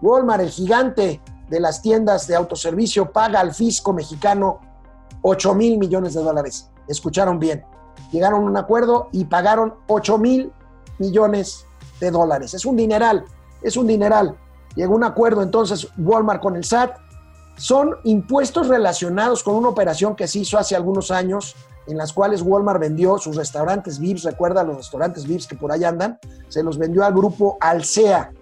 Walmart, 0.00 0.42
el 0.42 0.50
gigante 0.50 1.20
de 1.48 1.60
las 1.60 1.82
tiendas 1.82 2.26
de 2.26 2.34
autoservicio, 2.34 3.12
paga 3.12 3.40
al 3.40 3.54
fisco 3.54 3.92
mexicano 3.92 4.60
8 5.22 5.54
mil 5.54 5.78
millones 5.78 6.14
de 6.14 6.22
dólares. 6.22 6.70
Escucharon 6.88 7.38
bien. 7.38 7.64
Llegaron 8.12 8.42
a 8.42 8.46
un 8.46 8.56
acuerdo 8.56 9.08
y 9.12 9.24
pagaron 9.24 9.74
8 9.88 10.18
mil 10.18 10.52
millones 10.98 11.64
de 12.00 12.10
dólares. 12.10 12.54
Es 12.54 12.64
un 12.64 12.76
dineral, 12.76 13.24
es 13.62 13.76
un 13.76 13.86
dineral. 13.86 14.36
Llegó 14.74 14.94
un 14.94 15.04
acuerdo 15.04 15.42
entonces 15.42 15.88
Walmart 15.98 16.40
con 16.40 16.56
el 16.56 16.64
SAT. 16.64 16.96
Son 17.56 17.96
impuestos 18.04 18.68
relacionados 18.68 19.42
con 19.42 19.54
una 19.54 19.68
operación 19.68 20.14
que 20.14 20.28
se 20.28 20.40
hizo 20.40 20.58
hace 20.58 20.76
algunos 20.76 21.10
años 21.10 21.56
en 21.86 21.96
las 21.96 22.12
cuales 22.12 22.42
Walmart 22.42 22.80
vendió 22.80 23.18
sus 23.18 23.36
restaurantes 23.36 23.98
VIPs, 23.98 24.24
recuerda 24.24 24.64
los 24.64 24.76
restaurantes 24.76 25.26
VIPs 25.26 25.46
que 25.46 25.56
por 25.56 25.72
ahí 25.72 25.84
andan, 25.84 26.18
se 26.48 26.62
los 26.62 26.78
vendió 26.78 27.04
al 27.04 27.14
grupo 27.14 27.56
Alsea. 27.60 28.32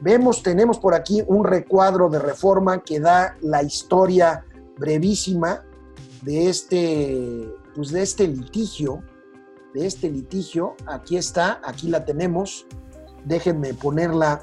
Vemos, 0.00 0.42
tenemos 0.42 0.78
por 0.78 0.94
aquí 0.94 1.22
un 1.26 1.44
recuadro 1.44 2.08
de 2.08 2.18
reforma 2.18 2.82
que 2.82 3.00
da 3.00 3.36
la 3.40 3.62
historia 3.62 4.44
brevísima 4.76 5.64
de 6.22 6.48
este, 6.48 7.48
pues 7.74 7.90
de 7.90 8.02
este 8.02 8.28
litigio, 8.28 9.02
de 9.74 9.86
este 9.86 10.10
litigio. 10.10 10.74
Aquí 10.86 11.16
está, 11.16 11.60
aquí 11.64 11.88
la 11.88 12.04
tenemos. 12.04 12.66
Déjenme 13.24 13.74
ponerla 13.74 14.42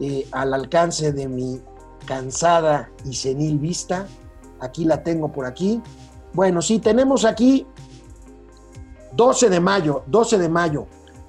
eh, 0.00 0.26
al 0.32 0.54
alcance 0.54 1.12
de 1.12 1.28
mi 1.28 1.60
cansada 2.06 2.90
y 3.04 3.14
senil 3.14 3.58
vista. 3.58 4.06
Aquí 4.58 4.84
la 4.84 5.02
tengo 5.02 5.30
por 5.30 5.46
aquí. 5.46 5.80
Bueno, 6.32 6.62
sí, 6.62 6.78
tenemos 6.78 7.24
aquí 7.24 7.66
12 9.14 9.50
de 9.50 9.60
mayo, 9.60 10.04
12 10.06 10.38
de 10.38 10.48
mayo 10.48 10.86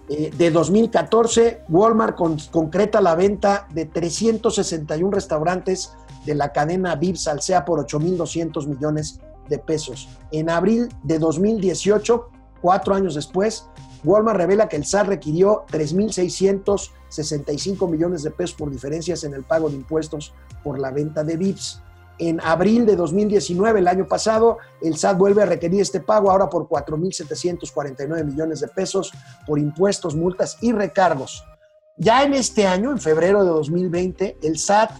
eh, 0.09 0.31
de 0.35 0.51
2014, 0.51 1.63
Walmart 1.69 2.19
concreta 2.51 3.01
la 3.01 3.15
venta 3.15 3.67
de 3.73 3.85
361 3.85 5.09
restaurantes 5.09 5.93
de 6.25 6.35
la 6.35 6.51
cadena 6.51 6.95
Vips 6.95 7.29
Alsea 7.29 7.63
por 7.63 7.79
8.200 7.79 8.67
millones 8.67 9.21
de 9.47 9.57
pesos. 9.57 10.09
En 10.31 10.49
abril 10.49 10.89
de 11.03 11.17
2018, 11.17 12.29
cuatro 12.61 12.93
años 12.93 13.15
después, 13.15 13.69
Walmart 14.03 14.37
revela 14.37 14.67
que 14.67 14.75
el 14.75 14.83
SAT 14.85 15.07
requirió 15.07 15.63
3.665 15.71 17.89
millones 17.89 18.23
de 18.23 18.31
pesos 18.31 18.57
por 18.57 18.69
diferencias 18.69 19.23
en 19.23 19.33
el 19.33 19.43
pago 19.43 19.69
de 19.69 19.75
impuestos 19.75 20.33
por 20.63 20.77
la 20.79 20.91
venta 20.91 21.23
de 21.23 21.37
VIPs. 21.37 21.81
En 22.21 22.39
abril 22.39 22.85
de 22.85 22.95
2019, 22.95 23.79
el 23.79 23.87
año 23.87 24.07
pasado, 24.07 24.59
el 24.79 24.95
SAT 24.95 25.17
vuelve 25.17 25.41
a 25.41 25.47
requerir 25.47 25.81
este 25.81 26.01
pago 26.01 26.29
ahora 26.29 26.51
por 26.51 26.67
4.749 26.67 28.23
millones 28.23 28.59
de 28.59 28.67
pesos 28.67 29.11
por 29.47 29.57
impuestos, 29.57 30.15
multas 30.15 30.55
y 30.61 30.71
recargos. 30.71 31.43
Ya 31.97 32.21
en 32.21 32.35
este 32.35 32.67
año, 32.67 32.91
en 32.91 32.99
febrero 32.99 33.43
de 33.43 33.49
2020, 33.49 34.37
el 34.43 34.59
SAT 34.59 34.91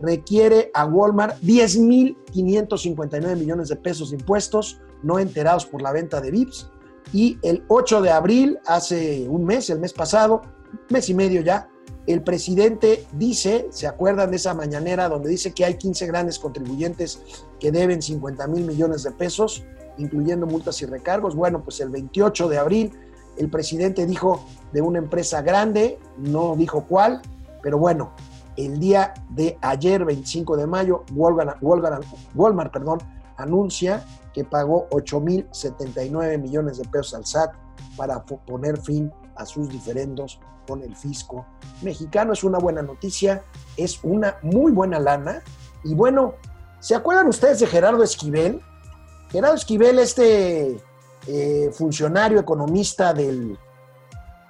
requiere 0.00 0.70
a 0.72 0.84
Walmart 0.84 1.40
10.559 1.40 3.36
millones 3.36 3.68
de 3.68 3.74
pesos 3.74 4.10
de 4.10 4.18
impuestos 4.18 4.80
no 5.02 5.18
enterados 5.18 5.66
por 5.66 5.82
la 5.82 5.90
venta 5.90 6.20
de 6.20 6.30
VIPs. 6.30 6.70
Y 7.12 7.36
el 7.42 7.64
8 7.66 8.00
de 8.00 8.12
abril, 8.12 8.60
hace 8.64 9.26
un 9.28 9.44
mes, 9.44 9.70
el 9.70 9.80
mes 9.80 9.92
pasado, 9.92 10.42
mes 10.88 11.08
y 11.08 11.14
medio 11.14 11.40
ya, 11.40 11.68
el 12.06 12.22
presidente 12.22 13.06
dice, 13.12 13.68
¿se 13.70 13.86
acuerdan 13.86 14.30
de 14.30 14.36
esa 14.36 14.54
mañanera 14.54 15.08
donde 15.08 15.28
dice 15.28 15.52
que 15.52 15.64
hay 15.64 15.74
15 15.74 16.06
grandes 16.06 16.38
contribuyentes 16.38 17.20
que 17.58 17.70
deben 17.70 18.02
50 18.02 18.46
mil 18.48 18.64
millones 18.64 19.02
de 19.02 19.10
pesos, 19.10 19.64
incluyendo 19.98 20.46
multas 20.46 20.80
y 20.82 20.86
recargos? 20.86 21.34
Bueno, 21.34 21.62
pues 21.62 21.80
el 21.80 21.90
28 21.90 22.48
de 22.48 22.58
abril 22.58 22.92
el 23.36 23.48
presidente 23.48 24.06
dijo 24.06 24.44
de 24.72 24.82
una 24.82 24.98
empresa 24.98 25.40
grande, 25.42 25.98
no 26.18 26.56
dijo 26.56 26.84
cuál, 26.86 27.22
pero 27.62 27.78
bueno, 27.78 28.12
el 28.56 28.78
día 28.78 29.14
de 29.30 29.56
ayer, 29.62 30.04
25 30.04 30.56
de 30.56 30.66
mayo, 30.66 31.04
Walmart, 31.14 32.72
perdón, 32.72 32.98
anuncia 33.36 34.04
que 34.34 34.44
pagó 34.44 34.88
8.079 34.90 36.38
millones 36.38 36.78
de 36.78 36.84
pesos 36.84 37.14
al 37.14 37.24
SAT 37.24 37.52
para 37.96 38.22
poner 38.24 38.78
fin 38.78 39.10
a 39.36 39.46
sus 39.46 39.68
diferendos 39.68 40.40
con 40.66 40.82
el 40.82 40.94
fisco 40.94 41.46
mexicano. 41.82 42.32
Es 42.32 42.44
una 42.44 42.58
buena 42.58 42.82
noticia, 42.82 43.42
es 43.76 44.00
una 44.02 44.36
muy 44.42 44.72
buena 44.72 44.98
lana. 44.98 45.42
Y 45.84 45.94
bueno, 45.94 46.34
¿se 46.78 46.94
acuerdan 46.94 47.26
ustedes 47.28 47.60
de 47.60 47.66
Gerardo 47.66 48.02
Esquivel? 48.02 48.60
Gerardo 49.30 49.56
Esquivel, 49.56 49.98
este 49.98 50.80
eh, 51.26 51.70
funcionario 51.72 52.40
economista 52.40 53.12
del, 53.12 53.58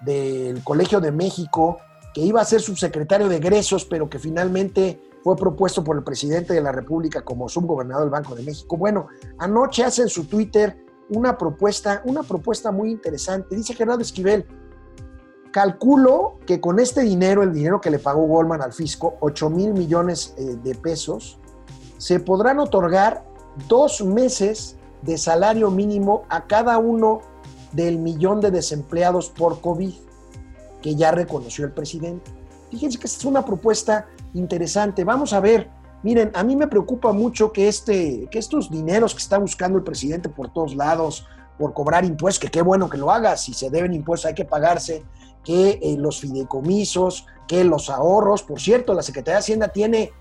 del 0.03 0.63
Colegio 0.65 1.01
de 1.01 1.13
México, 1.13 1.79
que 2.15 2.21
iba 2.21 2.41
a 2.41 2.45
ser 2.45 2.61
subsecretario 2.61 3.29
de 3.29 3.37
egresos, 3.37 3.85
pero 3.85 4.09
que 4.09 4.19
finalmente 4.19 5.01
fue 5.23 5.37
propuesto 5.37 5.85
por 5.85 5.97
el 5.97 6.03
presidente 6.03 6.55
de 6.55 6.61
la 6.61 6.73
República 6.73 7.23
como 7.23 7.49
subgobernador 7.49 8.05
del 8.05 8.11
Banco 8.11 8.35
de 8.35 8.43
México. 8.43 8.77
Bueno, 8.77 9.09
anoche 9.39 9.85
hace 9.85 10.03
en 10.03 10.09
su 10.09 10.25
Twitter 10.25 10.85
una 11.11 11.37
propuesta, 11.37 12.03
una 12.05 12.23
propuesta 12.23 12.71
muy 12.73 12.91
interesante. 12.91 13.55
Dice 13.55 13.75
Gerardo 13.75 14.03
Esquivel, 14.03 14.47
Calculo 15.53 16.39
que 16.47 16.61
con 16.61 16.79
este 16.79 17.03
dinero, 17.03 17.43
el 17.43 17.53
dinero 17.53 17.81
que 17.81 17.91
le 17.91 17.99
pagó 17.99 18.27
Goldman 18.27 18.63
al 18.63 18.73
fisco, 18.73 19.17
8 19.21 19.51
mil 19.51 19.73
millones 19.73 20.35
eh, 20.39 20.57
de 20.63 20.75
pesos, 20.75 21.39
se 21.99 22.21
podrán 22.21 22.59
otorgar 22.61 23.25
dos 23.69 24.03
meses 24.05 24.77
de 25.03 25.19
salario 25.19 25.71
mínimo 25.71 26.23
a 26.29 26.47
cada 26.47 26.79
uno 26.79 27.21
del 27.73 27.99
millón 27.99 28.41
de 28.41 28.51
desempleados 28.51 29.31
por 29.31 29.61
COVID 29.61 29.93
que 30.83 30.95
ya 30.95 31.11
reconoció 31.11 31.65
el 31.65 31.73
presidente. 31.73 32.31
Fíjense 32.71 32.99
que 32.99 33.07
esta 33.07 33.19
es 33.19 33.25
una 33.25 33.45
propuesta 33.45 34.07
interesante. 34.35 35.05
Vamos 35.05 35.33
a 35.33 35.41
ver, 35.41 35.69
miren, 36.03 36.31
a 36.35 36.43
mí 36.45 36.57
me 36.57 36.69
preocupa 36.69 37.13
mucho 37.13 37.53
que, 37.53 37.69
este, 37.69 38.29
que 38.31 38.39
estos 38.39 38.71
dineros 38.71 39.15
que 39.15 39.21
está 39.21 39.39
buscando 39.39 39.79
el 39.79 39.85
presidente 39.85 40.29
por 40.29 40.53
todos 40.53 40.75
lados, 40.75 41.27
por 41.59 41.75
cobrar 41.75 42.05
impuestos, 42.05 42.41
que 42.41 42.51
qué 42.51 42.63
bueno 42.63 42.89
que 42.89 42.97
lo 42.97 43.11
haga, 43.11 43.37
si 43.37 43.53
se 43.53 43.69
deben 43.69 43.93
impuestos 43.93 44.29
hay 44.29 44.35
que 44.35 44.45
pagarse, 44.45 45.05
que 45.45 45.79
eh, 45.83 45.97
los 45.99 46.21
fideicomisos, 46.21 47.27
que 47.49 47.65
los 47.65 47.91
ahorros. 47.91 48.43
Por 48.43 48.61
cierto, 48.61 48.95
la 48.95 49.03
Secretaría 49.03 49.35
de 49.35 49.41
Hacienda 49.41 49.69
tiene 49.69 50.13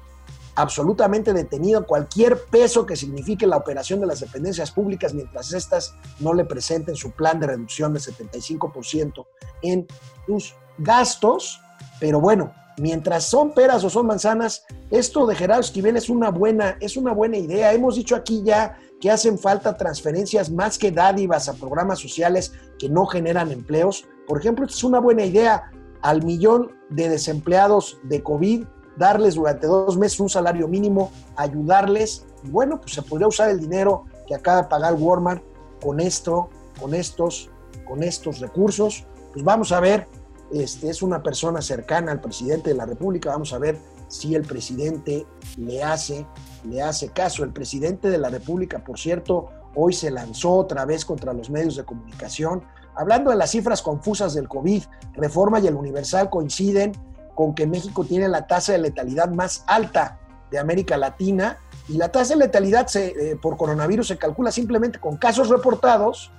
absolutamente 0.56 1.32
detenido 1.32 1.86
cualquier 1.86 2.46
peso 2.46 2.86
que 2.86 2.96
signifique 2.96 3.48
la 3.48 3.58
operación 3.58 4.02
de 4.02 4.08
las 4.08 4.20
dependencias 4.20 4.72
públicas 4.72 5.14
mientras 5.14 5.54
éstas 5.54 5.94
no 6.20 6.34
le 6.34 6.44
presenten 6.44 6.96
su 6.96 7.12
plan 7.12 7.40
de 7.40 7.48
reducción 7.48 7.94
del 7.94 8.02
75% 8.02 9.26
en 9.62 9.88
sus 10.26 10.56
gastos, 10.78 11.62
pero 12.00 12.20
bueno, 12.20 12.52
mientras 12.78 13.26
son 13.26 13.54
peras 13.54 13.84
o 13.84 13.90
son 13.90 14.08
manzanas, 14.08 14.66
esto 14.90 15.26
de 15.26 15.36
Gerardo 15.36 15.62
Esquivel 15.62 15.98
es 15.98 16.10
una 16.10 16.30
buena, 16.30 16.78
es 16.80 16.98
una 16.98 17.14
buena 17.14 17.38
idea. 17.38 17.74
Hemos 17.74 17.96
dicho 17.96 18.16
aquí 18.16 18.42
ya 18.44 18.78
que 19.00 19.12
hacen 19.12 19.38
falta 19.38 19.78
transferencias 19.78 20.50
más 20.50 20.78
que 20.78 20.92
dádivas 20.92 21.48
a 21.48 21.54
programas 21.54 22.00
sociales 22.00 22.54
que 22.78 22.90
no 22.90 23.06
generan 23.06 23.52
empleos. 23.52 24.06
Por 24.30 24.40
ejemplo, 24.40 24.68
es 24.68 24.84
una 24.84 25.00
buena 25.00 25.26
idea 25.26 25.72
al 26.04 26.24
millón 26.24 26.72
de 26.92 27.10
desempleados 27.10 28.00
de 28.04 28.22
COVID, 28.22 28.64
darles 28.96 29.34
durante 29.34 29.66
dos 29.66 29.98
meses 29.98 30.20
un 30.20 30.30
salario 30.30 30.68
mínimo, 30.68 31.12
ayudarles. 31.36 32.28
Y 32.44 32.50
bueno, 32.52 32.80
pues 32.80 32.94
se 32.94 33.02
podría 33.02 33.28
usar 33.28 33.50
el 33.50 33.60
dinero 33.60 34.06
que 34.28 34.36
acaba 34.36 34.62
de 34.62 34.68
pagar 34.68 34.94
Walmart 34.94 35.44
con 35.82 36.00
esto, 36.00 36.52
con 36.80 36.94
estos, 36.94 37.50
con 37.88 38.04
estos 38.04 38.40
recursos. 38.40 39.04
Pues 39.34 39.44
vamos 39.44 39.72
a 39.72 39.80
ver, 39.80 40.08
este 40.52 40.92
es 40.92 41.02
una 41.02 41.24
persona 41.24 41.60
cercana 41.60 42.12
al 42.12 42.22
presidente 42.22 42.70
de 42.70 42.76
la 42.76 42.86
República, 42.86 43.32
vamos 43.32 43.52
a 43.52 43.58
ver 43.58 43.80
si 44.10 44.36
el 44.36 44.44
presidente 44.44 45.26
le 45.58 45.82
hace, 45.82 46.28
le 46.66 46.84
hace 46.84 47.10
caso. 47.10 47.44
El 47.44 47.52
presidente 47.52 48.12
de 48.12 48.20
la 48.20 48.30
República, 48.30 48.84
por 48.84 49.00
cierto, 49.00 49.50
hoy 49.74 49.94
se 49.94 50.12
lanzó 50.12 50.52
otra 50.52 50.86
vez 50.86 51.04
contra 51.04 51.34
los 51.34 51.50
medios 51.50 51.76
de 51.78 51.84
comunicación, 51.84 52.64
hablando 53.00 53.32
de 53.32 53.38
las 53.38 53.52
cifras 53.52 53.82
confusas 53.82 54.34
del 54.34 54.50
COVID. 54.50 54.84
Reforma 55.14 55.60
y 55.60 55.68
el 55.68 55.76
Universal 55.76 56.30
coinciden 56.30 56.92
con 57.34 57.56
que 57.56 57.66
México 57.66 58.04
tiene 58.04 58.28
la 58.28 58.46
tasa 58.46 58.74
de 58.74 58.80
letalidad 58.80 59.30
más 59.30 59.64
alta 59.68 60.20
de 60.52 60.60
América 60.60 60.98
Latina 60.98 61.58
y 61.88 61.94
la 61.94 62.12
tasa 62.12 62.34
de 62.34 62.42
letalidad 62.42 62.88
eh, 62.96 63.38
por 63.42 63.56
coronavirus 63.56 64.10
se 64.10 64.18
calcula 64.18 64.52
simplemente 64.52 65.00
con 65.00 65.16
casos 65.16 65.48
reportados, 65.48 66.30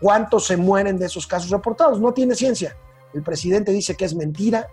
cuántos 0.00 0.46
se 0.46 0.56
mueren 0.56 0.98
de 0.98 1.04
esos 1.04 1.26
casos 1.26 1.50
reportados. 1.50 2.00
No 2.00 2.14
tiene 2.14 2.34
ciencia. 2.34 2.74
El 3.12 3.22
presidente 3.22 3.70
dice 3.70 3.94
que 3.94 4.06
es 4.06 4.14
mentira, 4.14 4.68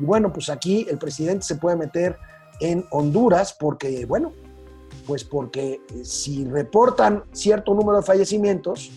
y 0.00 0.04
bueno, 0.04 0.32
pues 0.32 0.48
aquí 0.48 0.84
el 0.90 0.98
presidente 0.98 1.44
se 1.44 1.54
puede 1.54 1.76
meter 1.76 2.18
en 2.58 2.84
Honduras 2.90 3.56
porque, 3.58 4.04
bueno, 4.04 4.32
pues 5.06 5.22
porque 5.22 5.80
eh, 5.94 6.04
si 6.04 6.44
reportan 6.44 7.22
cierto 7.30 7.72
número 7.72 7.98
de 7.98 8.02
fallecimientos, 8.02 8.90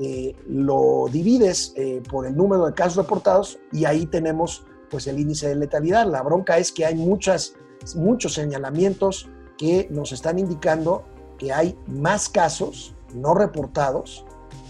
eh, 0.00 0.34
lo 0.46 1.06
divides 1.10 1.72
eh, 1.76 2.02
por 2.10 2.26
el 2.26 2.36
número 2.36 2.66
de 2.66 2.74
casos 2.74 2.96
reportados 2.96 3.58
y 3.72 3.84
ahí 3.84 4.06
tenemos 4.06 4.64
pues 4.90 5.06
el 5.06 5.18
índice 5.18 5.48
de 5.48 5.56
letalidad. 5.56 6.06
La 6.06 6.22
bronca 6.22 6.58
es 6.58 6.72
que 6.72 6.84
hay 6.84 6.94
muchas, 6.94 7.54
muchos 7.94 8.34
señalamientos 8.34 9.28
que 9.58 9.88
nos 9.90 10.12
están 10.12 10.38
indicando 10.38 11.04
que 11.38 11.52
hay 11.52 11.76
más 11.86 12.28
casos 12.28 12.94
no 13.14 13.34
reportados, 13.34 14.24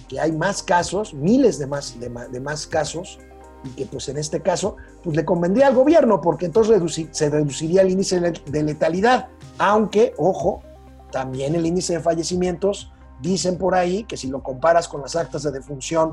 que 0.08 0.20
hay 0.20 0.32
más 0.32 0.62
casos, 0.62 1.14
miles 1.14 1.58
de 1.58 1.66
más, 1.66 1.98
de 1.98 2.40
más 2.40 2.66
casos 2.66 3.18
y 3.64 3.68
que 3.70 3.86
pues 3.86 4.08
en 4.08 4.18
este 4.18 4.40
caso 4.40 4.76
pues 5.02 5.16
le 5.16 5.24
convendría 5.24 5.68
al 5.68 5.74
gobierno 5.74 6.20
porque 6.20 6.46
entonces 6.46 7.08
se 7.12 7.30
reduciría 7.30 7.82
el 7.82 7.90
índice 7.90 8.20
de 8.20 8.62
letalidad, 8.62 9.28
aunque, 9.58 10.14
ojo, 10.18 10.62
también 11.10 11.54
el 11.54 11.66
índice 11.66 11.94
de 11.94 12.00
fallecimientos, 12.00 12.92
dicen 13.22 13.56
por 13.56 13.74
ahí 13.74 14.04
que 14.04 14.16
si 14.16 14.28
lo 14.28 14.42
comparas 14.42 14.88
con 14.88 15.00
las 15.00 15.16
actas 15.16 15.44
de 15.44 15.52
defunción 15.52 16.12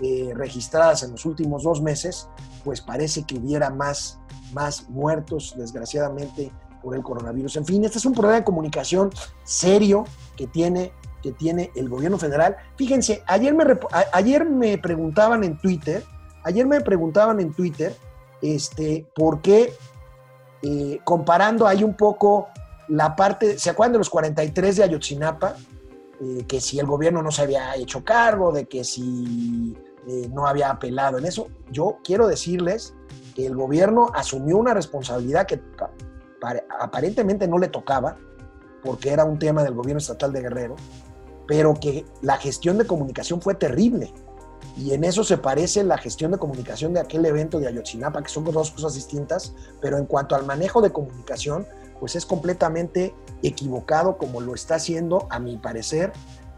eh, 0.00 0.32
registradas 0.34 1.02
en 1.02 1.12
los 1.12 1.24
últimos 1.24 1.62
dos 1.62 1.80
meses, 1.80 2.28
pues 2.64 2.80
parece 2.80 3.22
que 3.22 3.36
hubiera 3.36 3.70
más, 3.70 4.18
más 4.52 4.88
muertos, 4.90 5.54
desgraciadamente, 5.56 6.52
por 6.82 6.94
el 6.94 7.02
coronavirus. 7.02 7.56
En 7.56 7.64
fin, 7.64 7.84
este 7.84 7.98
es 7.98 8.04
un 8.04 8.12
problema 8.12 8.38
de 8.38 8.44
comunicación 8.44 9.10
serio 9.44 10.04
que 10.36 10.46
tiene, 10.46 10.92
que 11.22 11.32
tiene 11.32 11.70
el 11.74 11.88
gobierno 11.88 12.18
federal. 12.18 12.56
Fíjense, 12.76 13.22
ayer 13.26 13.54
me, 13.54 13.64
ayer 14.12 14.44
me 14.44 14.78
preguntaban 14.78 15.42
en 15.42 15.58
Twitter, 15.58 16.04
Ayer 16.48 16.66
me 16.66 16.80
preguntaban 16.80 17.40
en 17.40 17.52
Twitter 17.52 17.94
este, 18.40 19.06
por 19.14 19.42
qué, 19.42 19.72
eh, 20.62 20.98
comparando 21.04 21.66
ahí 21.66 21.84
un 21.84 21.94
poco 21.94 22.48
la 22.88 23.14
parte, 23.16 23.58
¿se 23.58 23.68
acuerdan 23.68 23.92
de 23.92 23.98
los 23.98 24.08
43 24.08 24.76
de 24.76 24.84
Ayotzinapa? 24.84 25.56
Eh, 26.20 26.44
que 26.48 26.60
si 26.60 26.80
el 26.80 26.86
gobierno 26.86 27.22
no 27.22 27.30
se 27.30 27.42
había 27.42 27.76
hecho 27.76 28.04
cargo, 28.04 28.50
de 28.50 28.66
que 28.66 28.82
si 28.82 29.76
eh, 30.08 30.28
no 30.32 30.46
había 30.46 30.70
apelado 30.70 31.18
en 31.18 31.26
eso. 31.26 31.48
Yo 31.70 31.98
quiero 32.02 32.26
decirles 32.26 32.94
que 33.34 33.46
el 33.46 33.54
gobierno 33.54 34.10
asumió 34.14 34.56
una 34.56 34.74
responsabilidad 34.74 35.46
que 35.46 35.60
aparentemente 36.80 37.46
no 37.46 37.58
le 37.58 37.68
tocaba, 37.68 38.16
porque 38.82 39.10
era 39.10 39.24
un 39.24 39.38
tema 39.38 39.62
del 39.62 39.74
gobierno 39.74 39.98
estatal 39.98 40.32
de 40.32 40.40
Guerrero, 40.40 40.76
pero 41.46 41.74
que 41.74 42.06
la 42.22 42.36
gestión 42.38 42.78
de 42.78 42.86
comunicación 42.86 43.42
fue 43.42 43.54
terrible. 43.54 44.12
Y 44.76 44.94
en 44.94 45.04
eso 45.04 45.24
se 45.24 45.38
parece 45.38 45.84
la 45.84 45.98
gestión 45.98 46.30
de 46.30 46.38
comunicación 46.38 46.94
de 46.94 47.00
aquel 47.00 47.26
evento 47.26 47.58
de 47.58 47.68
Ayotzinapa, 47.68 48.22
que 48.22 48.28
son 48.28 48.44
dos 48.44 48.70
cosas 48.70 48.94
distintas, 48.94 49.54
pero 49.80 49.98
en 49.98 50.06
cuanto 50.06 50.34
al 50.34 50.46
manejo 50.46 50.80
de 50.80 50.90
comunicación, 50.90 51.66
pues 52.00 52.16
es 52.16 52.26
completamente 52.26 53.14
equivocado 53.42 54.18
como 54.18 54.40
lo 54.40 54.54
está 54.54 54.76
haciendo, 54.76 55.26
a 55.30 55.38
mi 55.38 55.56
parecer, 55.56 56.12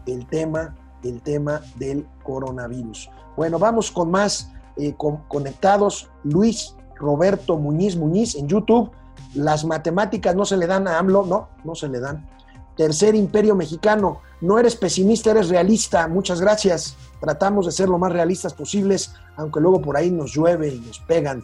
el 0.05 0.25
tema, 0.27 0.75
el 1.03 1.21
tema 1.21 1.61
del 1.75 2.07
coronavirus. 2.23 3.09
Bueno, 3.35 3.59
vamos 3.59 3.91
con 3.91 4.11
más 4.11 4.51
eh, 4.77 4.95
conectados. 5.27 6.09
Luis 6.23 6.75
Roberto 6.95 7.57
Muñiz 7.57 7.95
Muñiz 7.95 8.35
en 8.35 8.47
YouTube. 8.47 8.91
Las 9.33 9.63
matemáticas 9.65 10.35
no 10.35 10.45
se 10.45 10.57
le 10.57 10.67
dan 10.67 10.87
a 10.87 10.99
AMLO, 10.99 11.25
no, 11.25 11.49
no 11.63 11.75
se 11.75 11.87
le 11.87 11.99
dan. 11.99 12.27
Tercer 12.75 13.15
imperio 13.15 13.55
mexicano. 13.55 14.21
No 14.41 14.57
eres 14.57 14.75
pesimista, 14.75 15.31
eres 15.31 15.49
realista. 15.49 16.07
Muchas 16.07 16.41
gracias. 16.41 16.95
Tratamos 17.19 17.65
de 17.65 17.71
ser 17.71 17.89
lo 17.89 17.97
más 17.97 18.11
realistas 18.11 18.53
posibles, 18.53 19.13
aunque 19.35 19.59
luego 19.59 19.81
por 19.81 19.97
ahí 19.97 20.09
nos 20.09 20.33
llueve 20.33 20.69
y 20.69 20.79
nos 20.79 20.99
pegan. 20.99 21.43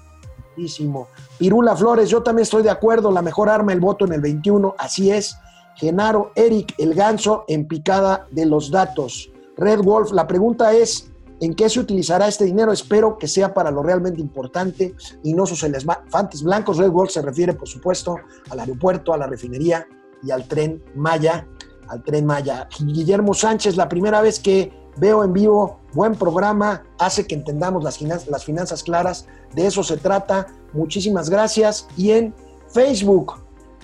Pirula 1.37 1.75
Flores, 1.75 2.09
yo 2.09 2.23
también 2.23 2.43
estoy 2.43 2.63
de 2.63 2.69
acuerdo. 2.69 3.11
La 3.11 3.21
mejor 3.21 3.49
arma, 3.49 3.73
el 3.73 3.79
voto 3.79 4.05
en 4.05 4.13
el 4.13 4.21
21. 4.21 4.75
Así 4.77 5.11
es. 5.11 5.37
Genaro, 5.75 6.31
Eric, 6.35 6.73
el 6.79 6.95
ganso 6.95 7.45
en 7.47 7.67
picada 7.67 8.27
de 8.31 8.45
los 8.45 8.71
datos. 8.71 9.31
Red 9.57 9.81
Wolf, 9.81 10.11
la 10.11 10.25
pregunta 10.25 10.73
es, 10.73 11.11
¿en 11.39 11.53
qué 11.53 11.69
se 11.69 11.79
utilizará 11.79 12.27
este 12.27 12.45
dinero? 12.45 12.71
Espero 12.71 13.17
que 13.17 13.27
sea 13.27 13.53
para 13.53 13.69
lo 13.69 13.83
realmente 13.83 14.19
importante 14.19 14.95
y 15.23 15.33
no 15.33 15.45
sus 15.45 15.63
elefantes 15.63 16.41
blancos. 16.41 16.77
Red 16.77 16.89
Wolf 16.89 17.11
se 17.11 17.21
refiere, 17.21 17.53
por 17.53 17.67
supuesto, 17.67 18.17
al 18.49 18.59
aeropuerto, 18.59 19.13
a 19.13 19.17
la 19.17 19.27
refinería 19.27 19.87
y 20.23 20.31
al 20.31 20.47
tren 20.47 20.83
Maya. 20.95 21.47
Al 21.87 22.03
tren 22.03 22.25
Maya. 22.25 22.67
Guillermo 22.79 23.33
Sánchez, 23.33 23.77
la 23.77 23.87
primera 23.87 24.21
vez 24.21 24.39
que 24.39 24.73
veo 24.97 25.23
en 25.23 25.33
vivo, 25.33 25.79
buen 25.93 26.15
programa, 26.15 26.83
hace 26.99 27.25
que 27.25 27.35
entendamos 27.35 27.83
las, 27.83 27.97
finanzas, 27.97 28.83
claras, 28.83 29.25
de 29.53 29.67
eso 29.67 29.83
se 29.83 29.97
trata. 29.97 30.47
Muchísimas 30.73 31.29
gracias. 31.29 31.87
Y 31.95 32.11
en 32.11 32.33
Facebook, 32.69 33.35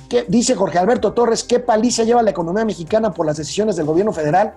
¿qué, 0.10 0.26
dice 0.28 0.56
Jorge 0.56 0.78
Alberto 0.78 1.13
Torres, 1.13 1.43
¿qué 1.43 1.60
paliza 1.60 2.04
lleva 2.04 2.21
la 2.23 2.32
economía 2.32 2.65
mexicana 2.65 3.13
por 3.13 3.26
las 3.26 3.38
decisiones 3.38 3.76
del 3.76 3.86
gobierno 3.86 4.13
federal? 4.13 4.54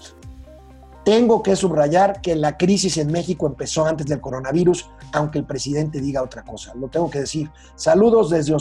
Tengo 1.04 1.42
que 1.42 1.54
subrayar 1.54 2.20
que 2.20 2.34
la 2.34 2.56
crisis 2.56 2.96
en 2.96 3.12
México 3.12 3.46
empezó 3.46 3.86
antes 3.86 4.06
del 4.06 4.20
coronavirus, 4.20 4.90
aunque 5.12 5.38
el 5.38 5.44
presidente 5.44 6.00
diga 6.00 6.20
otra 6.20 6.42
cosa. 6.42 6.74
Lo 6.74 6.88
tengo 6.88 7.08
que 7.08 7.20
decir. 7.20 7.48
Saludos 7.76 8.30
desde 8.30 8.56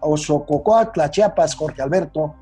Osococoatla, 0.00 1.10
Chiapas, 1.10 1.54
Jorge 1.54 1.82
Alberto 1.82 2.34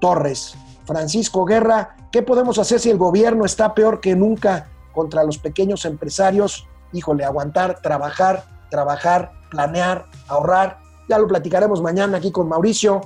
Torres. 0.00 0.56
Francisco 0.84 1.44
Guerra, 1.44 1.96
¿qué 2.10 2.22
podemos 2.22 2.58
hacer 2.58 2.80
si 2.80 2.90
el 2.90 2.98
gobierno 2.98 3.44
está 3.44 3.74
peor 3.74 4.00
que 4.00 4.16
nunca 4.16 4.68
contra 4.92 5.24
los 5.24 5.38
pequeños 5.38 5.84
empresarios? 5.84 6.66
Híjole, 6.92 7.24
aguantar, 7.24 7.80
trabajar, 7.80 8.44
trabajar, 8.70 9.32
planear, 9.50 10.06
ahorrar. 10.28 10.78
Ya 11.08 11.18
lo 11.18 11.26
platicaremos 11.26 11.82
mañana 11.82 12.18
aquí 12.18 12.30
con 12.32 12.48
Mauricio. 12.48 13.00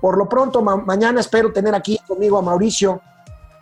Por 0.00 0.16
lo 0.16 0.28
pronto, 0.28 0.62
mañana 0.62 1.20
espero 1.20 1.52
tener 1.52 1.74
aquí 1.74 1.98
conmigo 2.06 2.38
a 2.38 2.42
Mauricio. 2.42 3.00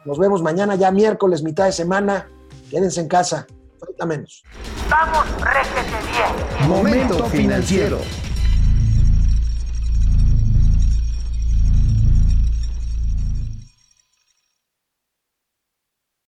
Nos 0.05 0.19
vemos 0.19 0.43
mañana 0.43 0.77
ya 0.77 0.91
miércoles, 0.91 1.43
mitad 1.43 1.65
de 1.65 1.73
semana. 1.73 2.29
Quédense 2.71 3.01
en 3.01 3.09
casa, 3.09 3.47
falta 3.79 4.07
menos. 4.07 4.45
Vamos, 4.89 5.27
réjete 5.43 5.97
bien. 6.13 6.69
Momento 6.69 7.25
financiero. 7.25 7.99